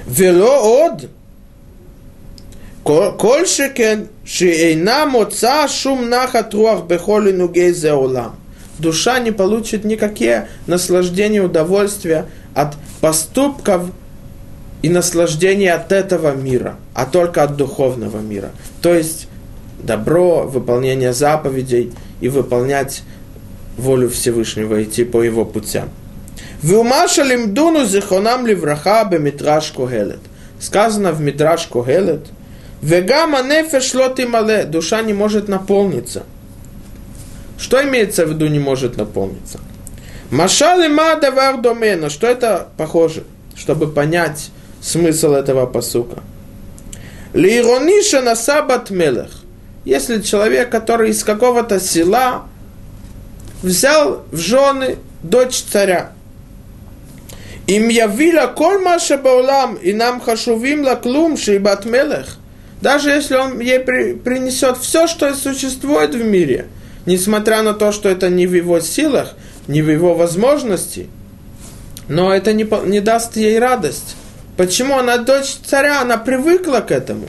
[0.07, 1.09] Вело од–
[3.16, 8.30] כל שכן שאינה מוצאה שום נחת רוח בכל עינוגי זה עולם.
[8.80, 13.90] Душа не получит никакие наслаждения, удовольствия от поступков
[14.80, 18.52] и наслаждения от этого мира, а только от духовного мира.
[18.80, 19.28] То есть
[19.82, 21.92] добро, выполнение заповедей
[22.22, 23.02] и выполнять
[23.76, 25.90] волю Всевышнего, идти по его путям.
[26.62, 30.20] Вилмаша лимдуну зихонам ливраха бемитраш когелет.
[30.58, 32.26] Сказано в мидраш когелет.
[32.81, 34.65] Вегама нефеш лоти мале.
[34.65, 36.23] Душа не может наполниться.
[37.57, 39.59] Что имеется в виду не может наполниться?
[40.31, 42.09] Машалы ма давар домена.
[42.09, 43.23] Что это похоже?
[43.55, 44.51] Чтобы понять
[44.81, 46.21] смысл этого посука.
[47.33, 49.43] Лирониша на сабат мелех.
[49.83, 52.45] Если человек, который из какого-то села
[53.61, 56.11] взял в жены дочь царя,
[57.67, 62.37] им явила коль маша баулам, и нам хашувим лаклум шибат мелех.
[62.85, 66.67] Даже если он ей при, принесет все, что существует в мире,
[67.07, 69.33] несмотря на то, что это не в его силах,
[69.67, 71.09] не в его возможности,
[72.07, 74.15] но это не, не даст ей радость.
[74.55, 74.99] Почему?
[74.99, 77.25] Она дочь царя, она привыкла к этому.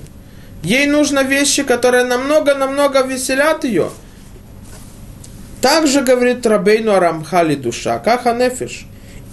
[0.62, 3.88] Ей нужны вещи, которые намного-намного веселят ее.
[5.62, 8.84] Также говорит Рабейну Арамхали душа, как анефиш.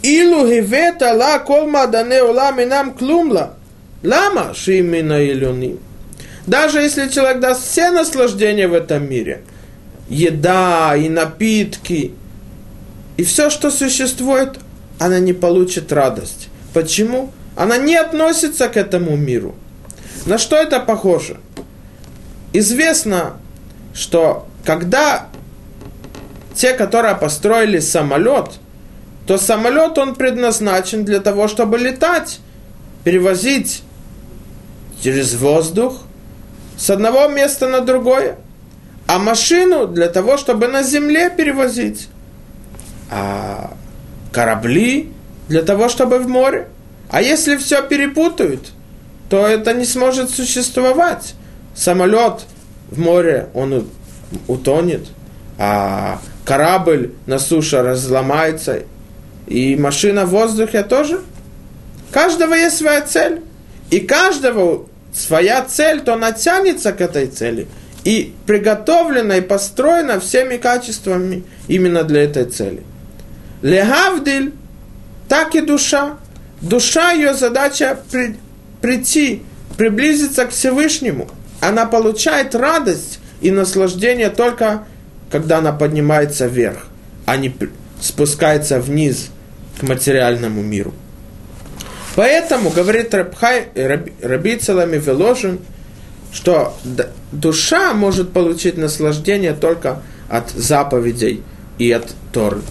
[0.03, 3.55] Илу гивета ла кол мадане улам нам клумла.
[4.03, 5.79] Лама шимина илюним.
[6.45, 9.43] Даже если человек даст все наслаждения в этом мире,
[10.09, 12.13] еда и напитки,
[13.15, 14.59] и все, что существует,
[14.99, 16.49] она не получит радость.
[16.73, 17.31] Почему?
[17.55, 19.55] Она не относится к этому миру.
[20.25, 21.37] На что это похоже?
[22.51, 23.37] Известно,
[23.93, 25.27] что когда
[26.55, 28.51] те, которые построили самолет,
[29.27, 32.39] то самолет он предназначен для того, чтобы летать,
[33.03, 33.83] перевозить
[35.01, 36.03] через воздух
[36.77, 38.37] с одного места на другое,
[39.07, 42.07] а машину для того, чтобы на земле перевозить,
[43.09, 43.73] а
[44.31, 45.11] корабли
[45.47, 46.67] для того, чтобы в море.
[47.09, 48.71] А если все перепутают,
[49.29, 51.35] то это не сможет существовать.
[51.75, 52.45] Самолет
[52.89, 53.87] в море, он
[54.47, 55.07] утонет,
[55.57, 58.83] а корабль на суше разломается,
[59.47, 61.21] и машина в воздухе тоже.
[62.11, 63.41] Каждого есть своя цель.
[63.89, 67.67] И каждого своя цель, то она тянется к этой цели.
[68.03, 72.83] И приготовлена и построена всеми качествами именно для этой цели.
[73.61, 74.53] Легавдиль,
[75.29, 76.17] так и душа.
[76.61, 78.35] Душа, ее задача при,
[78.81, 79.43] прийти,
[79.77, 81.29] приблизиться к Всевышнему.
[81.61, 84.85] Она получает радость и наслаждение только
[85.33, 86.85] когда она поднимается вверх,
[87.25, 87.51] а не
[87.99, 89.31] спускается вниз
[89.79, 90.93] к материальному миру.
[92.15, 94.13] Поэтому, говорит Рабхай, Раби,
[94.61, 95.59] Веложин,
[96.31, 96.77] что
[97.31, 101.43] душа может получить наслаждение только от заповедей
[101.77, 102.61] и от Торы.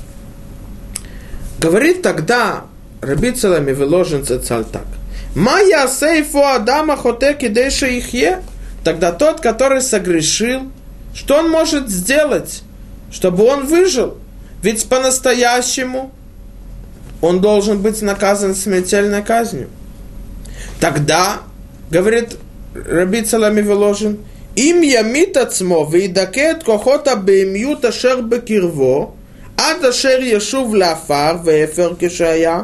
[1.58, 2.64] Говорит тогда
[3.00, 4.86] Раби Целами выложен цаль так.
[5.34, 8.42] Майя сейфу Адама хотеки дейша ихе.
[8.84, 10.62] Тогда тот, который согрешил,
[11.14, 12.62] что он может сделать,
[13.12, 14.18] чтобы он выжил?
[14.62, 16.12] Ведь по-настоящему
[17.21, 19.69] он должен быть наказан смертельной казнью.
[20.79, 21.41] Тогда,
[21.89, 22.37] говорит
[22.73, 24.19] Раби Цалами Веложин,
[24.55, 29.11] им ямит עצמו וידכא את כוחות הבהמיות אשר בקרבו
[29.57, 32.61] עד אשר ישוב לעפר ואפר כשהיה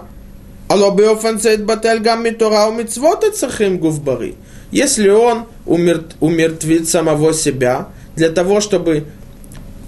[0.69, 4.31] הלא באופן זה יתבטל גם מתורה ומצוות הצריכים גוף בריא.
[4.71, 9.05] Если он умер, умертвит самого себя для того, чтобы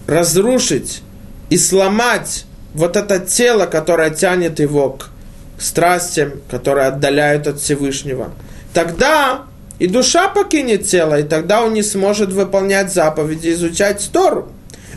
[0.05, 1.01] разрушить
[1.49, 5.10] и сломать вот это тело, которое тянет его к
[5.58, 8.32] страстям, которые отдаляют от Всевышнего.
[8.72, 9.42] Тогда
[9.78, 14.48] и душа покинет тело, и тогда он не сможет выполнять заповеди, изучать Тору.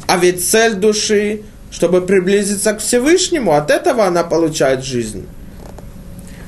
[0.07, 5.26] А ведь цель души, чтобы приблизиться к Всевышнему, от этого она получает жизнь.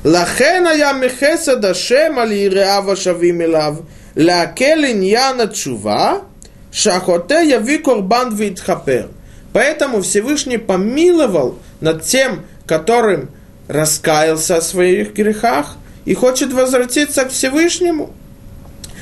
[0.04, 3.80] Лахена я михеса дашем али иреава шавимилав,
[4.14, 6.22] лакелин я начува,
[6.70, 9.08] шахоте яви корбан витхапер.
[9.56, 13.30] Поэтому Всевышний помиловал над тем, которым
[13.68, 18.12] раскаялся о своих грехах и хочет возвратиться к Всевышнему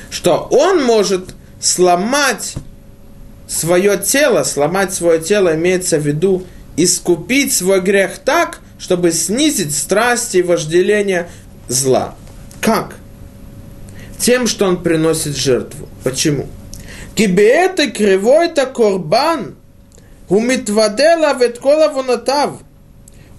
[0.09, 2.53] что он может сломать
[3.49, 6.45] свое тело, сломать свое тело имеется в виду
[6.77, 11.27] искупить свой грех так, чтобы снизить страсти и вожделение
[11.67, 12.15] зла.
[12.61, 12.95] Как?
[14.19, 15.89] Тем, что он приносит жертву.
[16.05, 16.47] Почему?
[17.13, 19.55] Кибеэта кривой это корбан,
[20.28, 22.50] умитвадела веткола вонатав,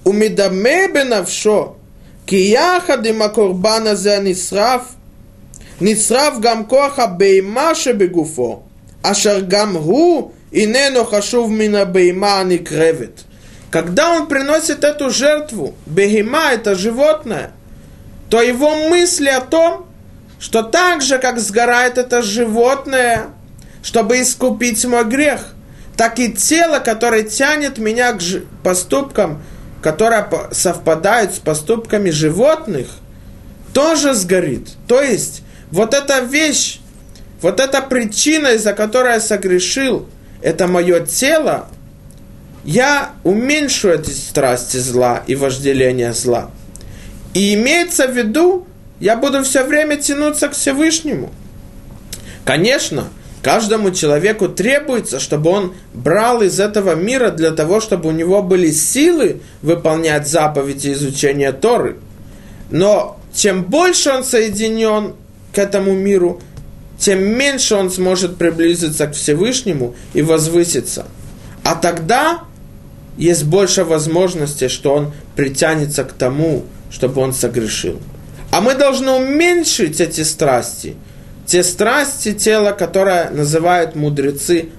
[0.05, 1.73] умидаме бенавшо,
[2.27, 4.81] כי יחד עם הקורבן הזה הנשרף,
[5.81, 8.61] נשרף גם כוח הבהמה שבגופו,
[9.03, 13.23] אשר גם הוא איננו חשוב מן הבהמה הנקרבת.
[13.71, 17.51] Когда он приносит эту жертву, бегема это животное,
[18.29, 19.85] то его мысли о том,
[20.39, 23.27] что так же, как сгорает это животное,
[23.81, 25.54] чтобы искупить мой грех,
[25.96, 28.20] так и тело, которое тянет меня к
[28.62, 29.42] поступкам,
[29.82, 32.88] которые совпадают с поступками животных,
[33.72, 34.70] тоже сгорит.
[34.86, 36.80] То есть вот эта вещь,
[37.40, 40.08] вот эта причина, из-за которой я согрешил,
[40.42, 41.68] это мое тело,
[42.64, 46.50] я уменьшу эти страсти зла и вожделения зла.
[47.32, 48.66] И имеется в виду,
[48.98, 51.32] я буду все время тянуться к Всевышнему.
[52.44, 53.08] Конечно,
[53.46, 58.72] каждому человеку требуется, чтобы он брал из этого мира для того, чтобы у него были
[58.72, 61.98] силы выполнять заповеди изучения Торы.
[62.72, 65.14] Но чем больше он соединен
[65.52, 66.42] к этому миру,
[66.98, 71.06] тем меньше он сможет приблизиться к Всевышнему и возвыситься.
[71.62, 72.40] А тогда
[73.16, 78.00] есть больше возможности, что он притянется к тому, чтобы он согрешил.
[78.50, 80.96] А мы должны уменьшить эти страсти.
[81.46, 84.70] Те страсти тела, которые называют мудрецы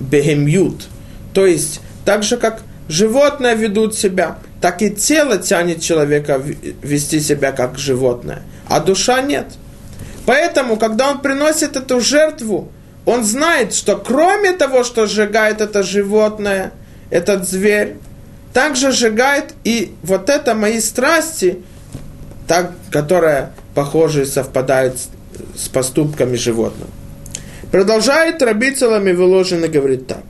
[0.00, 0.88] бегемют.
[1.34, 6.42] То есть, так же, как животные ведут себя, так и тело тянет человека
[6.82, 8.42] вести себя как животное
[8.72, 9.46] а душа нет.
[10.24, 12.72] Поэтому, когда он приносит эту жертву,
[13.04, 16.72] он знает, что кроме того, что сжигает это животное,
[17.10, 17.96] этот зверь,
[18.54, 21.58] также сжигает и вот это мои страсти,
[22.46, 24.96] так, которые похожи совпадают
[25.56, 26.90] с, поступками животного.
[27.70, 30.24] Продолжает Раби Целами выложено говорит так.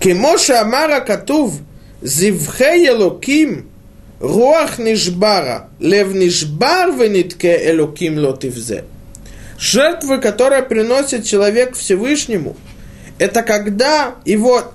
[0.00, 1.54] Кемоша Амара Катув,
[2.02, 3.68] Зивхе Елоким,
[4.20, 8.84] Руах нишбара, лев нишбар венитке элоким лотивзе.
[9.58, 12.56] Жертвы, которые приносит человек Всевышнему,
[13.18, 14.72] это когда его,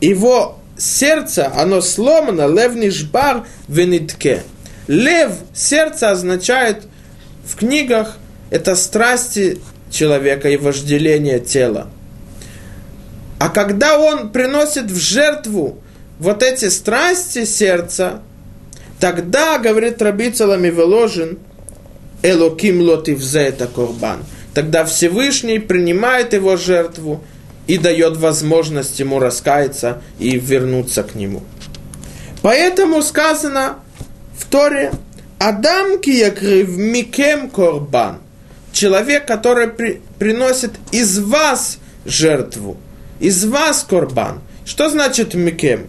[0.00, 4.42] его сердце, оно сломано, лев нишбар венитке.
[4.86, 6.86] Лев, сердце означает
[7.44, 8.18] в книгах,
[8.50, 9.58] это страсти
[9.90, 11.88] человека и вожделение тела.
[13.38, 15.78] А когда он приносит в жертву
[16.18, 18.22] вот эти страсти сердца,
[19.00, 21.38] тогда, говорит Раби Целами Веложин,
[22.22, 24.24] Элоким лотивзе это корбан.
[24.54, 27.22] Тогда Всевышний принимает его жертву
[27.66, 31.42] и дает возможность ему раскаяться и вернуться к нему.
[32.42, 33.76] Поэтому сказано
[34.38, 34.92] в Торе
[35.38, 38.18] Адам киякрив микем корбан.
[38.72, 42.76] Человек, который при, приносит из вас жертву,
[43.20, 44.40] из вас корбан.
[44.64, 45.86] Что значит микем?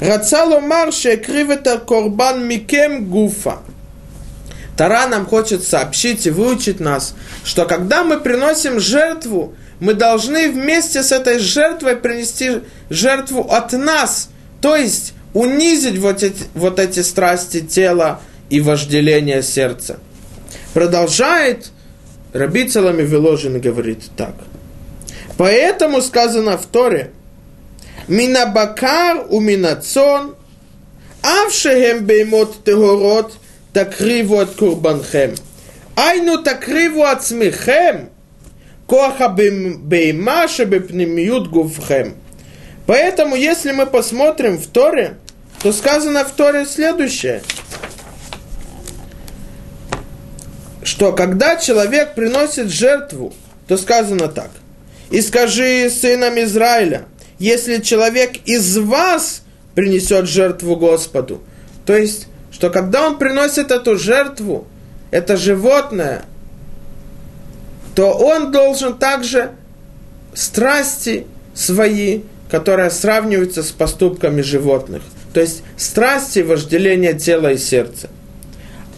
[0.00, 3.58] Рацало марше кривета корбан микем гуфа.
[4.76, 11.02] Тара нам хочет сообщить и выучить нас, что когда мы приносим жертву, мы должны вместе
[11.02, 14.30] с этой жертвой принести жертву от нас.
[14.62, 19.98] То есть унизить вот эти, вот эти страсти тела и вожделения сердца.
[20.74, 21.70] Продолжает
[22.32, 24.34] Раби Целами Виложин говорит так.
[25.36, 27.10] Поэтому сказано в Торе,
[28.08, 30.34] Минабакар у минацон,
[31.22, 33.32] авшехем беймот тегорот,
[33.72, 35.34] такриву от курбанхем.
[35.96, 38.10] Айну такриву от смехем,
[38.88, 42.14] коха бейма шебепнемиют гуфхем.
[42.86, 45.18] Поэтому, если мы посмотрим в Торе,
[45.62, 47.42] то сказано в Торе следующее,
[50.82, 53.34] что когда человек приносит жертву,
[53.68, 54.50] то сказано так.
[55.10, 57.04] «И скажи сынам Израиля,
[57.38, 59.42] если человек из вас
[59.74, 61.42] принесет жертву Господу».
[61.84, 64.66] То есть, что когда он приносит эту жертву,
[65.10, 66.24] это животное,
[67.94, 69.50] то он должен также
[70.32, 75.02] страсти свои, которые сравниваются с поступками животных.
[75.32, 78.08] То есть страсти, вожделения тела и сердца.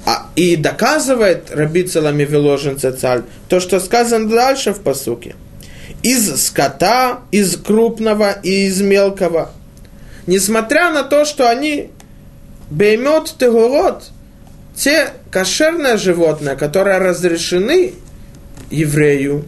[0.05, 5.37] А, и доказывает Раби Целами Виложин Цецаль то, что сказано дальше в посуке.
[6.03, 9.53] Из скота, из крупного и из мелкого.
[10.27, 11.91] Несмотря на то, что они
[12.71, 14.11] беймет тегурот,
[14.75, 17.95] те кошерные животные, которые разрешены
[18.71, 19.45] еврею,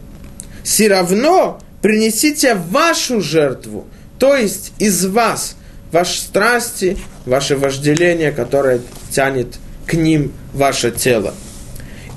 [0.63, 3.87] все равно принесите вашу жертву,
[4.19, 5.55] то есть из вас,
[5.95, 8.81] ваши страсти, ваше вожделение, которое
[9.11, 9.55] тянет
[9.87, 11.33] к ним ваше тело.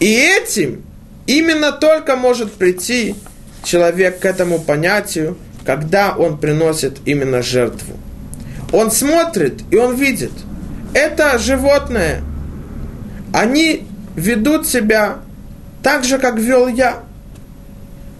[0.01, 0.83] И этим
[1.27, 3.15] именно только может прийти
[3.63, 7.97] человек к этому понятию, когда он приносит именно жертву.
[8.73, 10.33] Он смотрит и он видит,
[10.93, 12.23] это животное,
[13.33, 15.19] они ведут себя
[15.85, 17.05] так же, как вел я.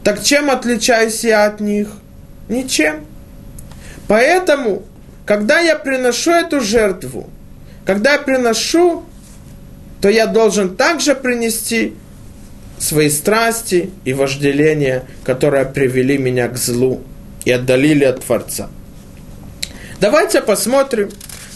[0.05, 1.89] Так чем отличаюсь я от них?
[2.49, 3.01] Ничем.
[4.07, 4.85] Поэтому,
[5.29, 7.29] когда я приношу эту жертву,
[7.85, 9.05] когда я приношу,
[10.01, 11.95] то я должен также принести
[12.79, 17.03] свои страсти и вожделения, которые привели меня к злу
[17.45, 18.71] и отдалили от Творца.
[20.01, 21.11] Давайте посмотрим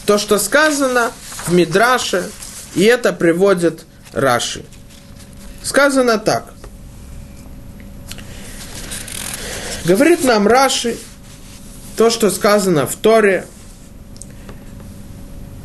[0.05, 1.11] то, что сказано
[1.47, 2.29] в Мидраше,
[2.75, 4.63] и это приводит Раши.
[5.63, 6.53] Сказано так.
[9.83, 10.95] Говорит нам Раши
[11.97, 13.47] то, что сказано в Торе.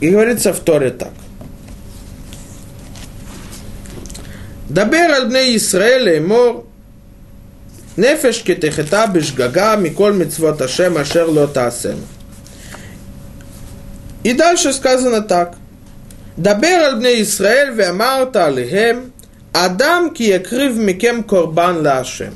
[0.01, 1.13] И говорится в Торе так.
[4.69, 6.67] Дабер аль Исраэль мор
[7.97, 11.99] нефеш кетехета бешгага миколь митцвот ашем ашер ло таасем.
[14.23, 15.57] И дальше сказано так.
[16.37, 19.13] Дабер аль бне Исраэль веамарта алихем
[19.53, 22.35] Адам ки якрив микем корбан лашем.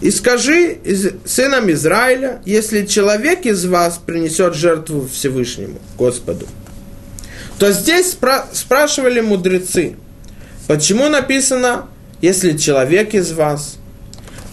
[0.00, 0.78] И скажи
[1.24, 6.46] сынам Израиля, если человек из вас принесет жертву Всевышнему, Господу,
[7.58, 9.96] то здесь спра- спрашивали мудрецы,
[10.66, 11.86] почему написано,
[12.20, 13.76] если человек из вас.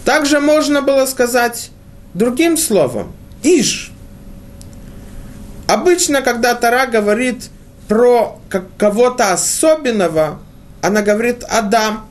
[0.04, 1.70] Также можно было сказать
[2.14, 3.12] другим словом,
[3.42, 3.90] Иш.
[5.66, 7.48] Обычно, когда Тара говорит
[7.88, 8.40] про
[8.78, 10.40] кого-то особенного,
[10.82, 12.06] она говорит Адам.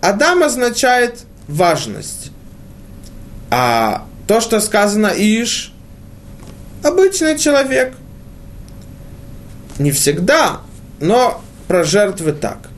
[0.00, 2.21] Адам означает важность.
[3.54, 5.74] А то, что сказано Иш,
[6.82, 7.92] обычный человек.
[9.78, 10.62] Не всегда,
[11.00, 12.70] но про жертвы так.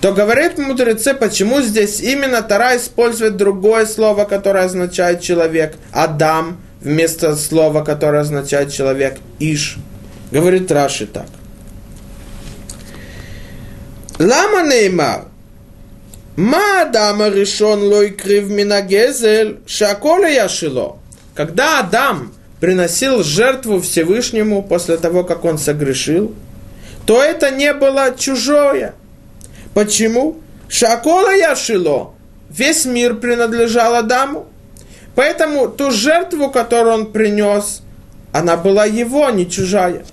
[0.00, 7.34] То говорит мудрецы, почему здесь именно Тара использует другое слово, которое означает человек, Адам, вместо
[7.34, 9.76] слова, которое означает человек, Иш.
[10.30, 11.26] Говорит Раши так.
[14.20, 15.24] Лама неймар,
[16.36, 20.96] Мадам Адама решен лой крив минагезель шаколя яшило.
[21.34, 26.34] Когда Адам приносил жертву Всевышнему после того, как он согрешил,
[27.04, 28.94] то это не было чужое.
[29.74, 30.38] Почему?
[30.68, 32.14] Шакола яшило.
[32.48, 34.46] Весь мир принадлежал Адаму.
[35.14, 37.82] Поэтому ту жертву, которую он принес,
[38.32, 40.04] она была его, не чужая.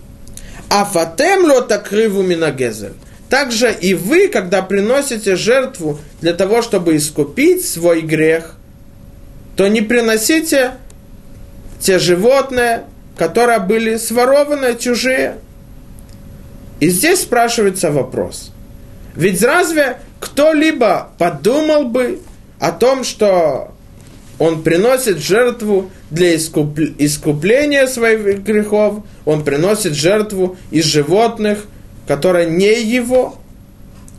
[0.69, 2.93] А фатем лота криву миногезель.
[3.29, 8.55] Также и вы, когда приносите жертву для того, чтобы искупить свой грех,
[9.55, 10.71] то не приносите
[11.79, 15.37] те животные, которые были сворованы, чужие.
[16.79, 18.51] И здесь спрашивается вопрос.
[19.15, 22.21] Ведь разве кто-либо подумал бы
[22.59, 23.75] о том, что
[24.39, 31.65] он приносит жертву для искупления своих грехов, он приносит жертву из животных–
[32.09, 33.37] которая не его.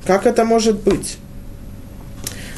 [0.06, 1.18] Как это может быть?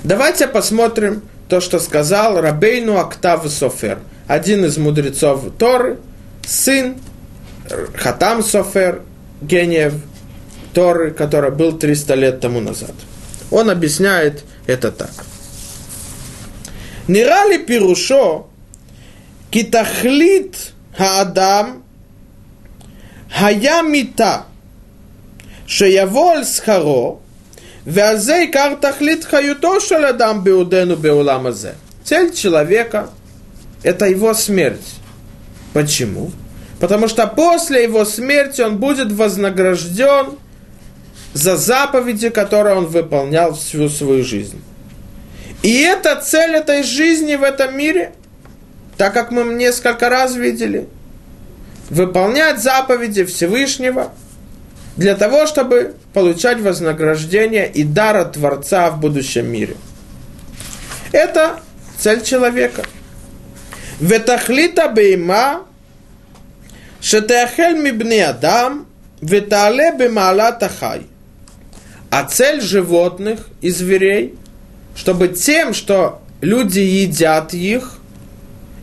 [0.04, 6.00] Давайте посмотрим то, что сказал Рабейну Октав Софер, один из мудрецов Торы,
[6.46, 6.96] сын
[7.96, 9.00] Хатам Софер,
[9.40, 9.94] гениев
[10.74, 12.92] Торы, который был 300 лет тому назад.
[13.50, 15.12] Он объясняет это так.
[17.08, 18.48] Нирали пирушо
[19.50, 21.84] китахлит хаадам
[23.30, 24.44] хаямита
[25.66, 27.20] шеяволь схаро,
[27.84, 31.74] вязе кар тахлит хаюто шалядам беудену беуламазе.
[32.04, 33.10] Цель человека–
[33.82, 34.94] это его смерть.
[35.72, 36.32] Почему?
[36.80, 40.38] Потому что после его смерти он будет вознагражден
[41.32, 44.60] за заповеди, которые он выполнял всю свою жизнь.
[45.62, 48.12] И это цель этой жизни в этом мире,
[48.96, 50.88] так как мы несколько раз видели,
[51.88, 54.12] выполнять заповеди Всевышнего–
[54.96, 59.76] для того, чтобы получать вознаграждение и дар от Творца в будущем мире.
[61.12, 61.60] Это
[61.98, 62.84] цель человека.
[64.00, 65.62] Ветахлита бейма,
[67.00, 68.86] шетеахель мибни адам,
[69.20, 71.06] ветале бемаалат ахай.
[72.10, 74.34] А цель животных и зверей,
[74.94, 77.94] чтобы тем, что люди едят их,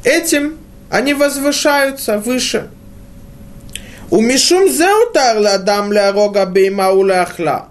[0.04, 0.58] этим
[0.90, 2.70] они возвышаются выше.
[4.12, 6.88] У Мишум зеутар ладам ля рога бейма
[7.22, 7.68] ахла.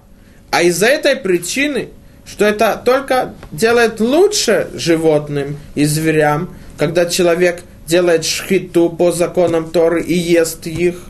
[0.50, 1.88] А из-за этой причины,
[2.24, 10.02] что это только делает лучше животным и зверям, когда человек делает шхиту по законам Торы
[10.02, 11.02] и ест их.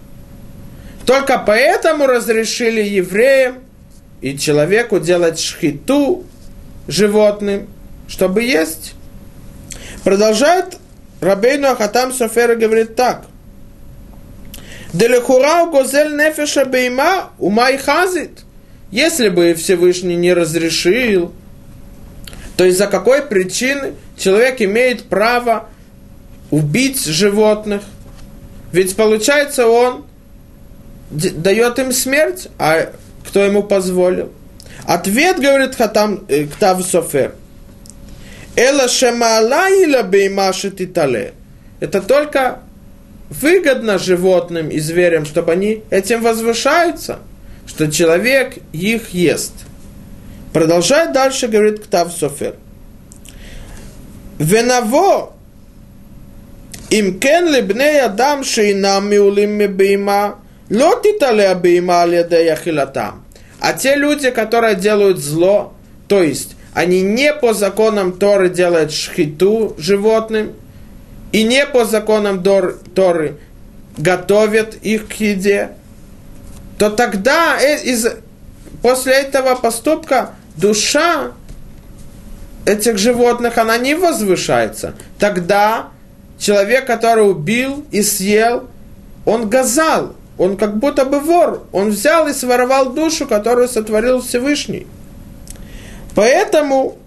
[1.05, 3.59] Только поэтому разрешили евреям
[4.21, 6.25] и человеку делать шхиту
[6.87, 7.69] животным,
[8.09, 8.95] чтобы есть.
[10.05, 10.79] Продолжает
[11.21, 13.28] Рабейну Ахатам Софер и говорит так.
[14.93, 18.41] Делехура гозель нефеша бейма умай хазит.
[18.91, 21.33] Если бы Всевышний не разрешил,
[22.57, 25.69] то из-за какой причины человек имеет право
[26.51, 27.83] убить животных?
[28.73, 30.07] Ведь получается он
[31.11, 32.93] дает им смерть, а
[33.27, 34.33] кто ему позволил.
[34.85, 37.35] Ответ, говорит Хатам э, Ктав Софер.
[38.57, 41.35] Эла шемалаила беймаши титале.
[41.81, 42.61] Это только
[43.31, 47.21] выгодно животным и зверям, чтобы они этим возвышаются,
[47.67, 49.53] что человек их ест.
[50.53, 52.55] Продолжает дальше, говорит Ктав Софер.
[54.39, 55.35] Венаво
[56.91, 60.39] им кен ядам адам шейнам миулим мебима,
[60.71, 63.25] лотитале бима яхилатам.
[63.61, 65.75] А те люди, которые делают зло,
[66.07, 70.53] то есть они не по законам Торы делают шхиту животным–
[71.33, 73.37] и не по законам Дор, Торы
[73.97, 75.71] готовят их к еде,
[76.79, 78.07] то тогда э, из,
[78.83, 81.33] после этого поступка душа
[82.65, 84.95] этих животных, она не возвышается.
[85.19, 85.89] Тогда
[86.39, 88.69] человек, который убил и съел,
[89.25, 91.67] он газал, он как будто бы вор.
[91.73, 94.87] Он взял и своровал душу, которую сотворил Всевышний.
[96.15, 96.99] Поэтому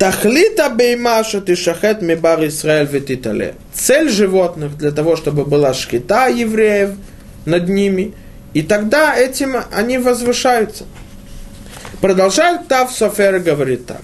[0.00, 3.54] Тахлита беймаша ты шахет мибар Исраэль ветитале.
[3.74, 6.92] Цель животных для того, чтобы была шкита евреев
[7.44, 8.14] над ними.
[8.54, 10.84] И тогда этим они возвышаются.
[12.00, 14.00] Продолжает Тав Софер говорит так.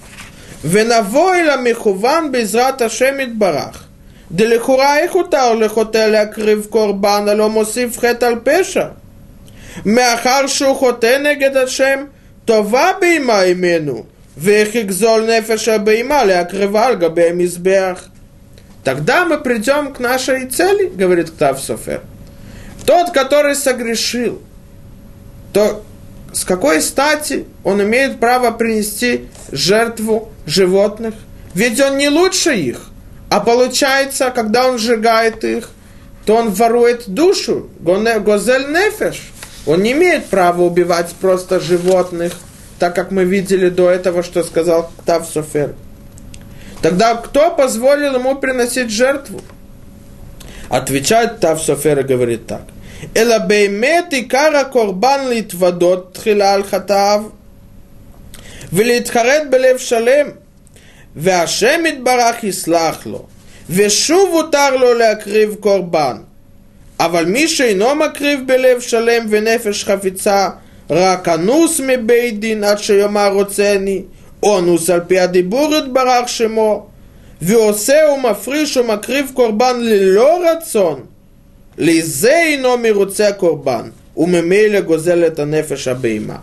[0.63, 3.87] Венавойла михуван безрата шемит барах.
[4.29, 8.97] Делихура ихутар лихотэ лякрив корбан, алё мосив хет пеша.
[9.87, 12.11] Меахаршу хотенегедашем
[12.45, 14.07] то негед Ашем, имену.
[14.37, 18.05] Вехикзоль нефеша беймали, окрывал габеем избеах.
[18.85, 22.03] Тогда мы придем к нашей цели, говорит Ктав Софер.
[22.85, 24.41] Тот, который согрешил,
[25.55, 25.83] то
[26.33, 31.15] с какой стати он имеет право принести жертву животных?
[31.55, 32.91] Ведь он не лучше их.
[33.31, 35.71] А получается, когда он сжигает их,
[36.27, 39.33] то он ворует душу, гозель нефеш.
[39.65, 42.35] Он не имеет права убивать просто животных–
[42.80, 45.76] так как мы видели до этого, что сказал Тав Софер.
[46.82, 49.42] Тогда кто позволил ему приносить жертву?
[50.70, 52.62] Отвечает Тав Софер и говорит так.
[53.18, 57.24] אלא באמת עיקר הקורבן להתוודות תחילה על חטאיו
[58.74, 60.28] ולהתחרט בלב שלם
[61.16, 63.26] והשם יתברך יסלח לו,
[63.70, 66.18] ושוב הותר לו להקריב קורבן.
[67.00, 70.50] אבל מי שאינו מקריב בלב שלם ונפש חפיצה,
[70.89, 74.09] Раканус мебейдин адшиома руцени,
[74.41, 76.91] онус альпиады бурет барах шимо,
[77.41, 81.09] виосеу мафришу макрив корбан лило рацон,
[81.77, 86.43] лизе ми мируце корбан, умемеля гозель это нефеша бейма.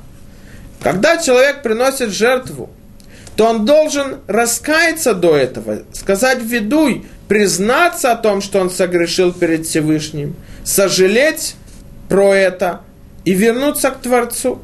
[0.81, 2.69] Когда человек приносит жертву,
[3.37, 9.65] то он должен раскаяться до этого, сказать ведуй, признаться о том, что он согрешил перед
[9.65, 10.35] Всевышним,
[10.65, 11.55] сожалеть
[12.09, 12.81] про это–
[13.25, 14.61] и вернуться к Творцу.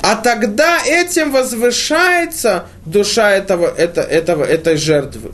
[0.00, 5.32] А тогда этим возвышается душа этого, это, этого, этой жертвы.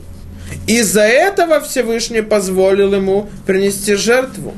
[0.67, 4.53] Из-за этого Всевышний позволил ему принести жертву.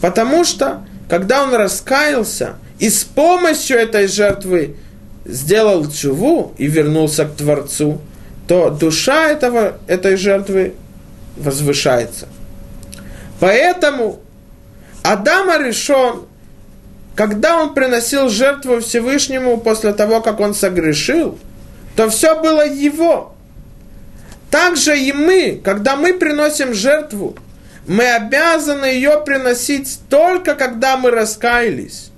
[0.00, 4.76] Потому что, когда он раскаялся и с помощью этой жертвы
[5.24, 8.00] сделал чуву и вернулся к Творцу,
[8.46, 10.74] то душа этого, этой жертвы
[11.36, 12.28] возвышается.
[13.40, 14.20] Поэтому
[15.02, 16.22] Адама решен,
[17.14, 21.38] когда он приносил жертву Всевышнему после того, как он согрешил,
[21.96, 23.34] то все было его.
[24.50, 27.36] Также и мы, когда мы приносим жертву,
[27.86, 32.10] мы обязаны ее приносить только когда мы раскаялись.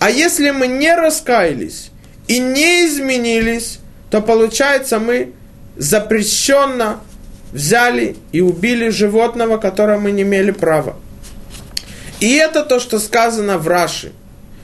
[0.00, 1.90] А если мы не раскаялись
[2.26, 5.32] и не изменились, то получается мы
[5.76, 7.00] запрещенно
[7.52, 10.96] взяли и убили животного, которое мы не имели права.
[12.20, 14.12] И это то, что сказано в Раши,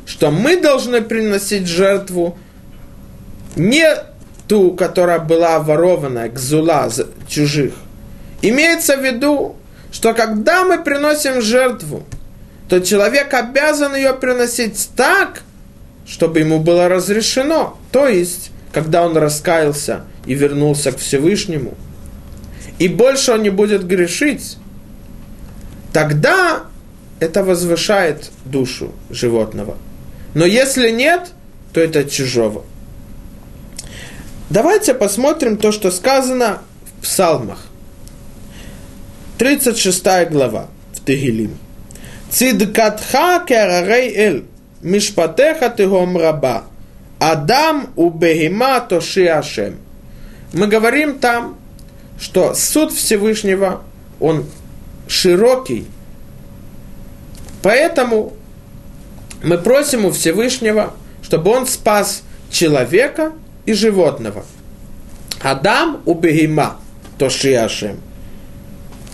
[0.06, 2.36] что мы должны приносить жертву
[3.56, 3.86] не
[4.48, 6.90] ту, которая была ворованная, гзула
[7.28, 7.74] чужих.
[8.42, 9.56] Имеется в виду,
[9.92, 12.04] что когда мы приносим жертву,
[12.68, 15.42] то человек обязан ее приносить так,
[16.06, 17.78] чтобы ему было разрешено.
[17.92, 21.74] То есть, когда он раскаялся и вернулся к Всевышнему,
[22.78, 24.56] и больше он не будет грешить,
[25.92, 26.64] тогда
[27.24, 29.76] это возвышает душу животного.
[30.34, 31.30] Но если нет,
[31.72, 32.64] то это чужого.
[34.50, 36.58] Давайте посмотрим то, что сказано
[36.98, 37.66] в псалмах.
[39.38, 41.56] 36 глава в Тегилим.
[42.30, 44.44] Цидкатха керарей эль,
[44.82, 46.64] мишпатеха тигом раба,
[47.18, 48.10] Адам у
[48.88, 49.76] тоши ашем.
[50.52, 51.56] Мы говорим там,
[52.20, 53.82] что суд Всевышнего,
[54.20, 54.44] он
[55.08, 55.86] широкий,
[57.64, 58.34] поэтому
[59.42, 60.92] мы просим у Всевышнего,
[61.22, 63.32] чтобы он спас человека
[63.64, 64.44] и животного.
[65.40, 66.78] Адам у бегима,
[67.16, 68.00] тоши ашем.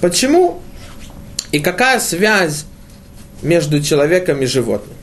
[0.01, 0.61] Почему
[1.53, 2.64] и какая связь
[3.40, 4.96] между человеком и животным?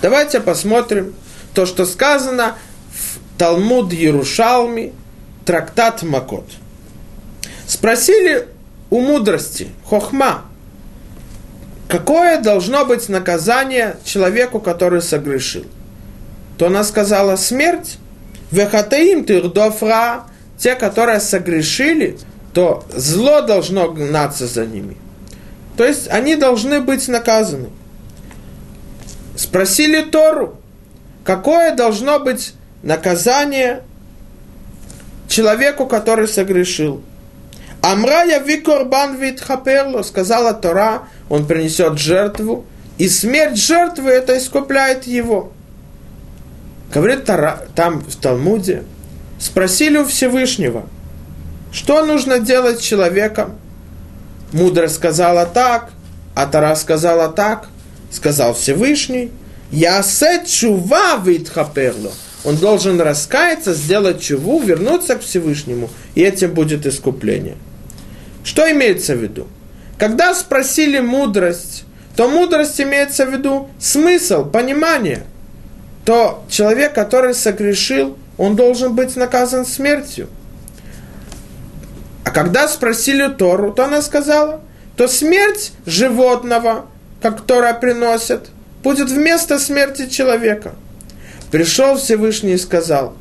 [0.00, 1.14] Давайте посмотрим
[1.52, 2.56] то, что сказано
[2.94, 4.94] в Талмуд Ярушалми,
[5.44, 6.48] трактат Макот.
[7.66, 8.48] Спросили
[8.88, 10.44] у мудрости, хохма,
[11.90, 15.66] какое должно быть наказание человеку, который согрешил?
[16.56, 17.98] То она сказала смерть.
[18.50, 20.24] Вехатаим тирдофра,
[20.58, 22.18] те, которые согрешили,
[22.52, 24.96] то зло должно гнаться за ними.
[25.76, 27.70] То есть они должны быть наказаны.
[29.36, 30.60] Спросили Тору,
[31.24, 33.82] какое должно быть наказание
[35.28, 37.02] человеку, который согрешил.
[37.82, 42.64] Амрая викорбан витхаперло, сказала Тора, он принесет жертву,
[42.98, 45.52] и смерть жертвы это искупляет его.
[46.92, 48.84] Говорит Тора, там в Талмуде,
[49.38, 50.86] спросили у Всевышнего–
[51.72, 53.56] что нужно делать человеком?
[54.52, 55.90] Мудрость сказала так,
[56.34, 57.68] а Тара сказала так,
[58.10, 59.30] сказал Всевышний.
[59.70, 62.10] Я сет чува витхаперло.
[62.42, 67.56] Он должен раскаяться, сделать чуву, вернуться к Всевышнему, и этим будет искупление.
[68.44, 69.48] Что имеется в виду?
[69.98, 71.84] Когда спросили мудрость,
[72.16, 75.24] то мудрость имеется в виду смысл, понимание.
[76.04, 80.28] То человек, который согрешил, он должен быть наказан смертью.
[82.24, 84.62] А когда спросили Тору, то она сказала,
[84.96, 86.86] то смерть животного,
[87.20, 88.50] которое приносят,
[88.82, 90.74] будет вместо смерти человека.
[91.50, 93.14] Пришел Всевышний и сказал,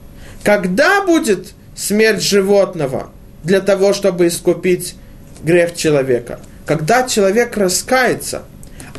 [0.44, 3.10] когда будет смерть животного
[3.44, 4.96] для того, чтобы искупить
[5.44, 6.40] грех человека?
[6.66, 8.44] Когда человек раскается.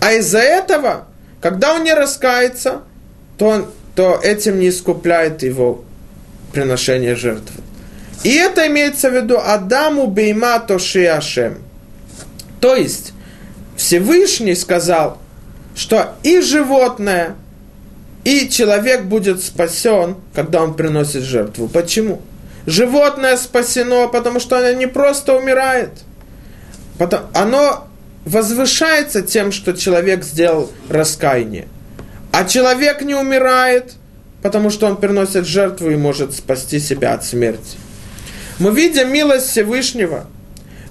[0.01, 1.07] А из-за этого,
[1.41, 2.83] когда он не раскается,
[3.39, 5.85] то, он, то этим не искупляет его
[6.53, 7.63] приношение жертвы.
[8.23, 11.59] И это имеется в виду Адаму бейма тоши Ашем.
[12.61, 13.13] То есть
[13.77, 15.19] Всевышний сказал,
[15.75, 17.37] что и животное,
[18.25, 21.69] и человек будет спасен, когда он приносит жертву.
[21.69, 22.21] Почему?
[22.67, 25.91] Животное спасено, потому что оно не просто умирает.
[27.35, 27.89] Оно
[28.25, 31.69] возвышается тем, что человек сделал раскаяние.
[32.33, 33.95] А человек не умирает,
[34.43, 37.77] потому что он приносит жертву и может спасти себя от смерти.
[38.59, 40.27] Мы видим милость Всевышнего.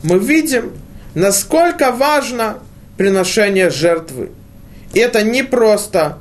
[0.02, 0.72] Мы видим,
[1.14, 2.60] насколько важно
[2.98, 4.32] приношение жертвы.
[4.94, 6.18] И это не просто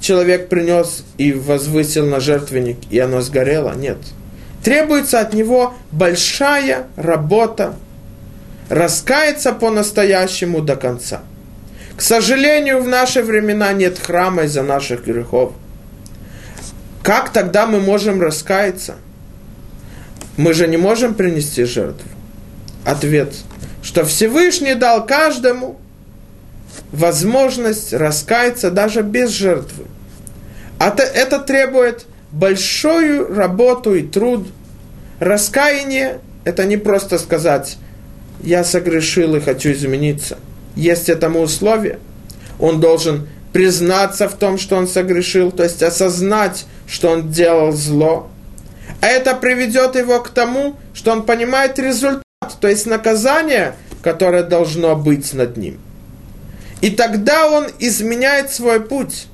[0.00, 3.74] человек принес и возвысил на жертвенник, и оно сгорело.
[3.74, 3.98] Нет.
[4.64, 7.76] Требуется от него большая работа,
[8.70, 11.22] раскаяться по-настоящему до конца.
[11.96, 15.52] К сожалению, в наши времена нет храма из-за наших грехов.
[17.02, 18.94] Как тогда мы можем раскаяться?
[20.36, 22.08] Мы же не можем принести жертву.
[22.84, 23.34] Ответ,
[23.82, 25.78] что Всевышний дал каждому
[26.92, 29.84] возможность раскаяться даже без жертвы.
[30.78, 34.48] Это, это требует большую работу и труд.
[35.18, 37.76] Раскаяние– это не просто сказать
[38.42, 40.38] «я согрешил и хочу измениться».
[40.76, 41.98] Есть этому условие.
[42.58, 48.30] Он должен признаться в том, что он согрешил, то есть осознать, что он делал зло.
[49.00, 52.22] А это приведет его к тому, что он понимает результат,
[52.60, 55.78] то есть наказание, которое должно быть над ним–
[56.80, 59.26] и тогда он изменяет свой путь.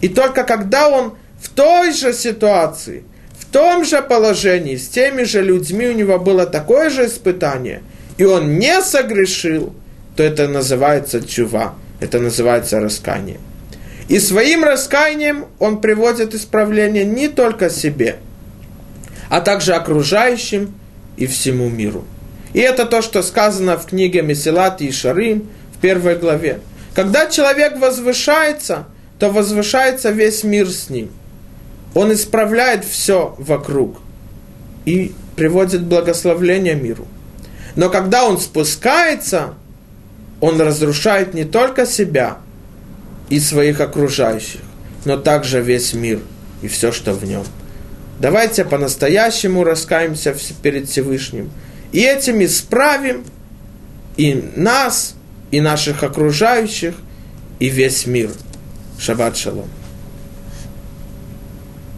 [0.00, 3.04] И только когда он в той же ситуации,
[3.38, 7.82] в том же положении, с теми же людьми у него было такое же испытание,
[8.18, 9.74] и он не согрешил,
[10.16, 13.38] то это называется чува, это называется раскаяние.
[14.08, 18.16] И своим раскаянием он приводит исправление не только себе,
[19.28, 20.74] а также окружающим
[21.16, 22.04] и всему миру.
[22.52, 26.60] И это то, что сказано в книге Месилат и Шарим в первой главе.
[26.94, 28.86] Когда человек возвышается,
[29.18, 31.10] то возвышается весь мир с ним.
[31.94, 33.98] Он исправляет все вокруг
[34.84, 37.06] и приводит благословление миру.
[37.76, 39.54] Но когда он спускается,
[40.40, 42.38] он разрушает не только себя
[43.28, 44.60] и своих окружающих,
[45.04, 46.20] но также весь мир
[46.62, 47.44] и все, что в нем.
[48.18, 51.50] Давайте по-настоящему раскаемся перед Всевышним.
[51.92, 53.24] И этим исправим
[54.16, 55.14] и нас,
[55.50, 56.94] и наших окружающих,
[57.58, 58.30] и весь мир.
[58.98, 59.68] Шаббат шалом.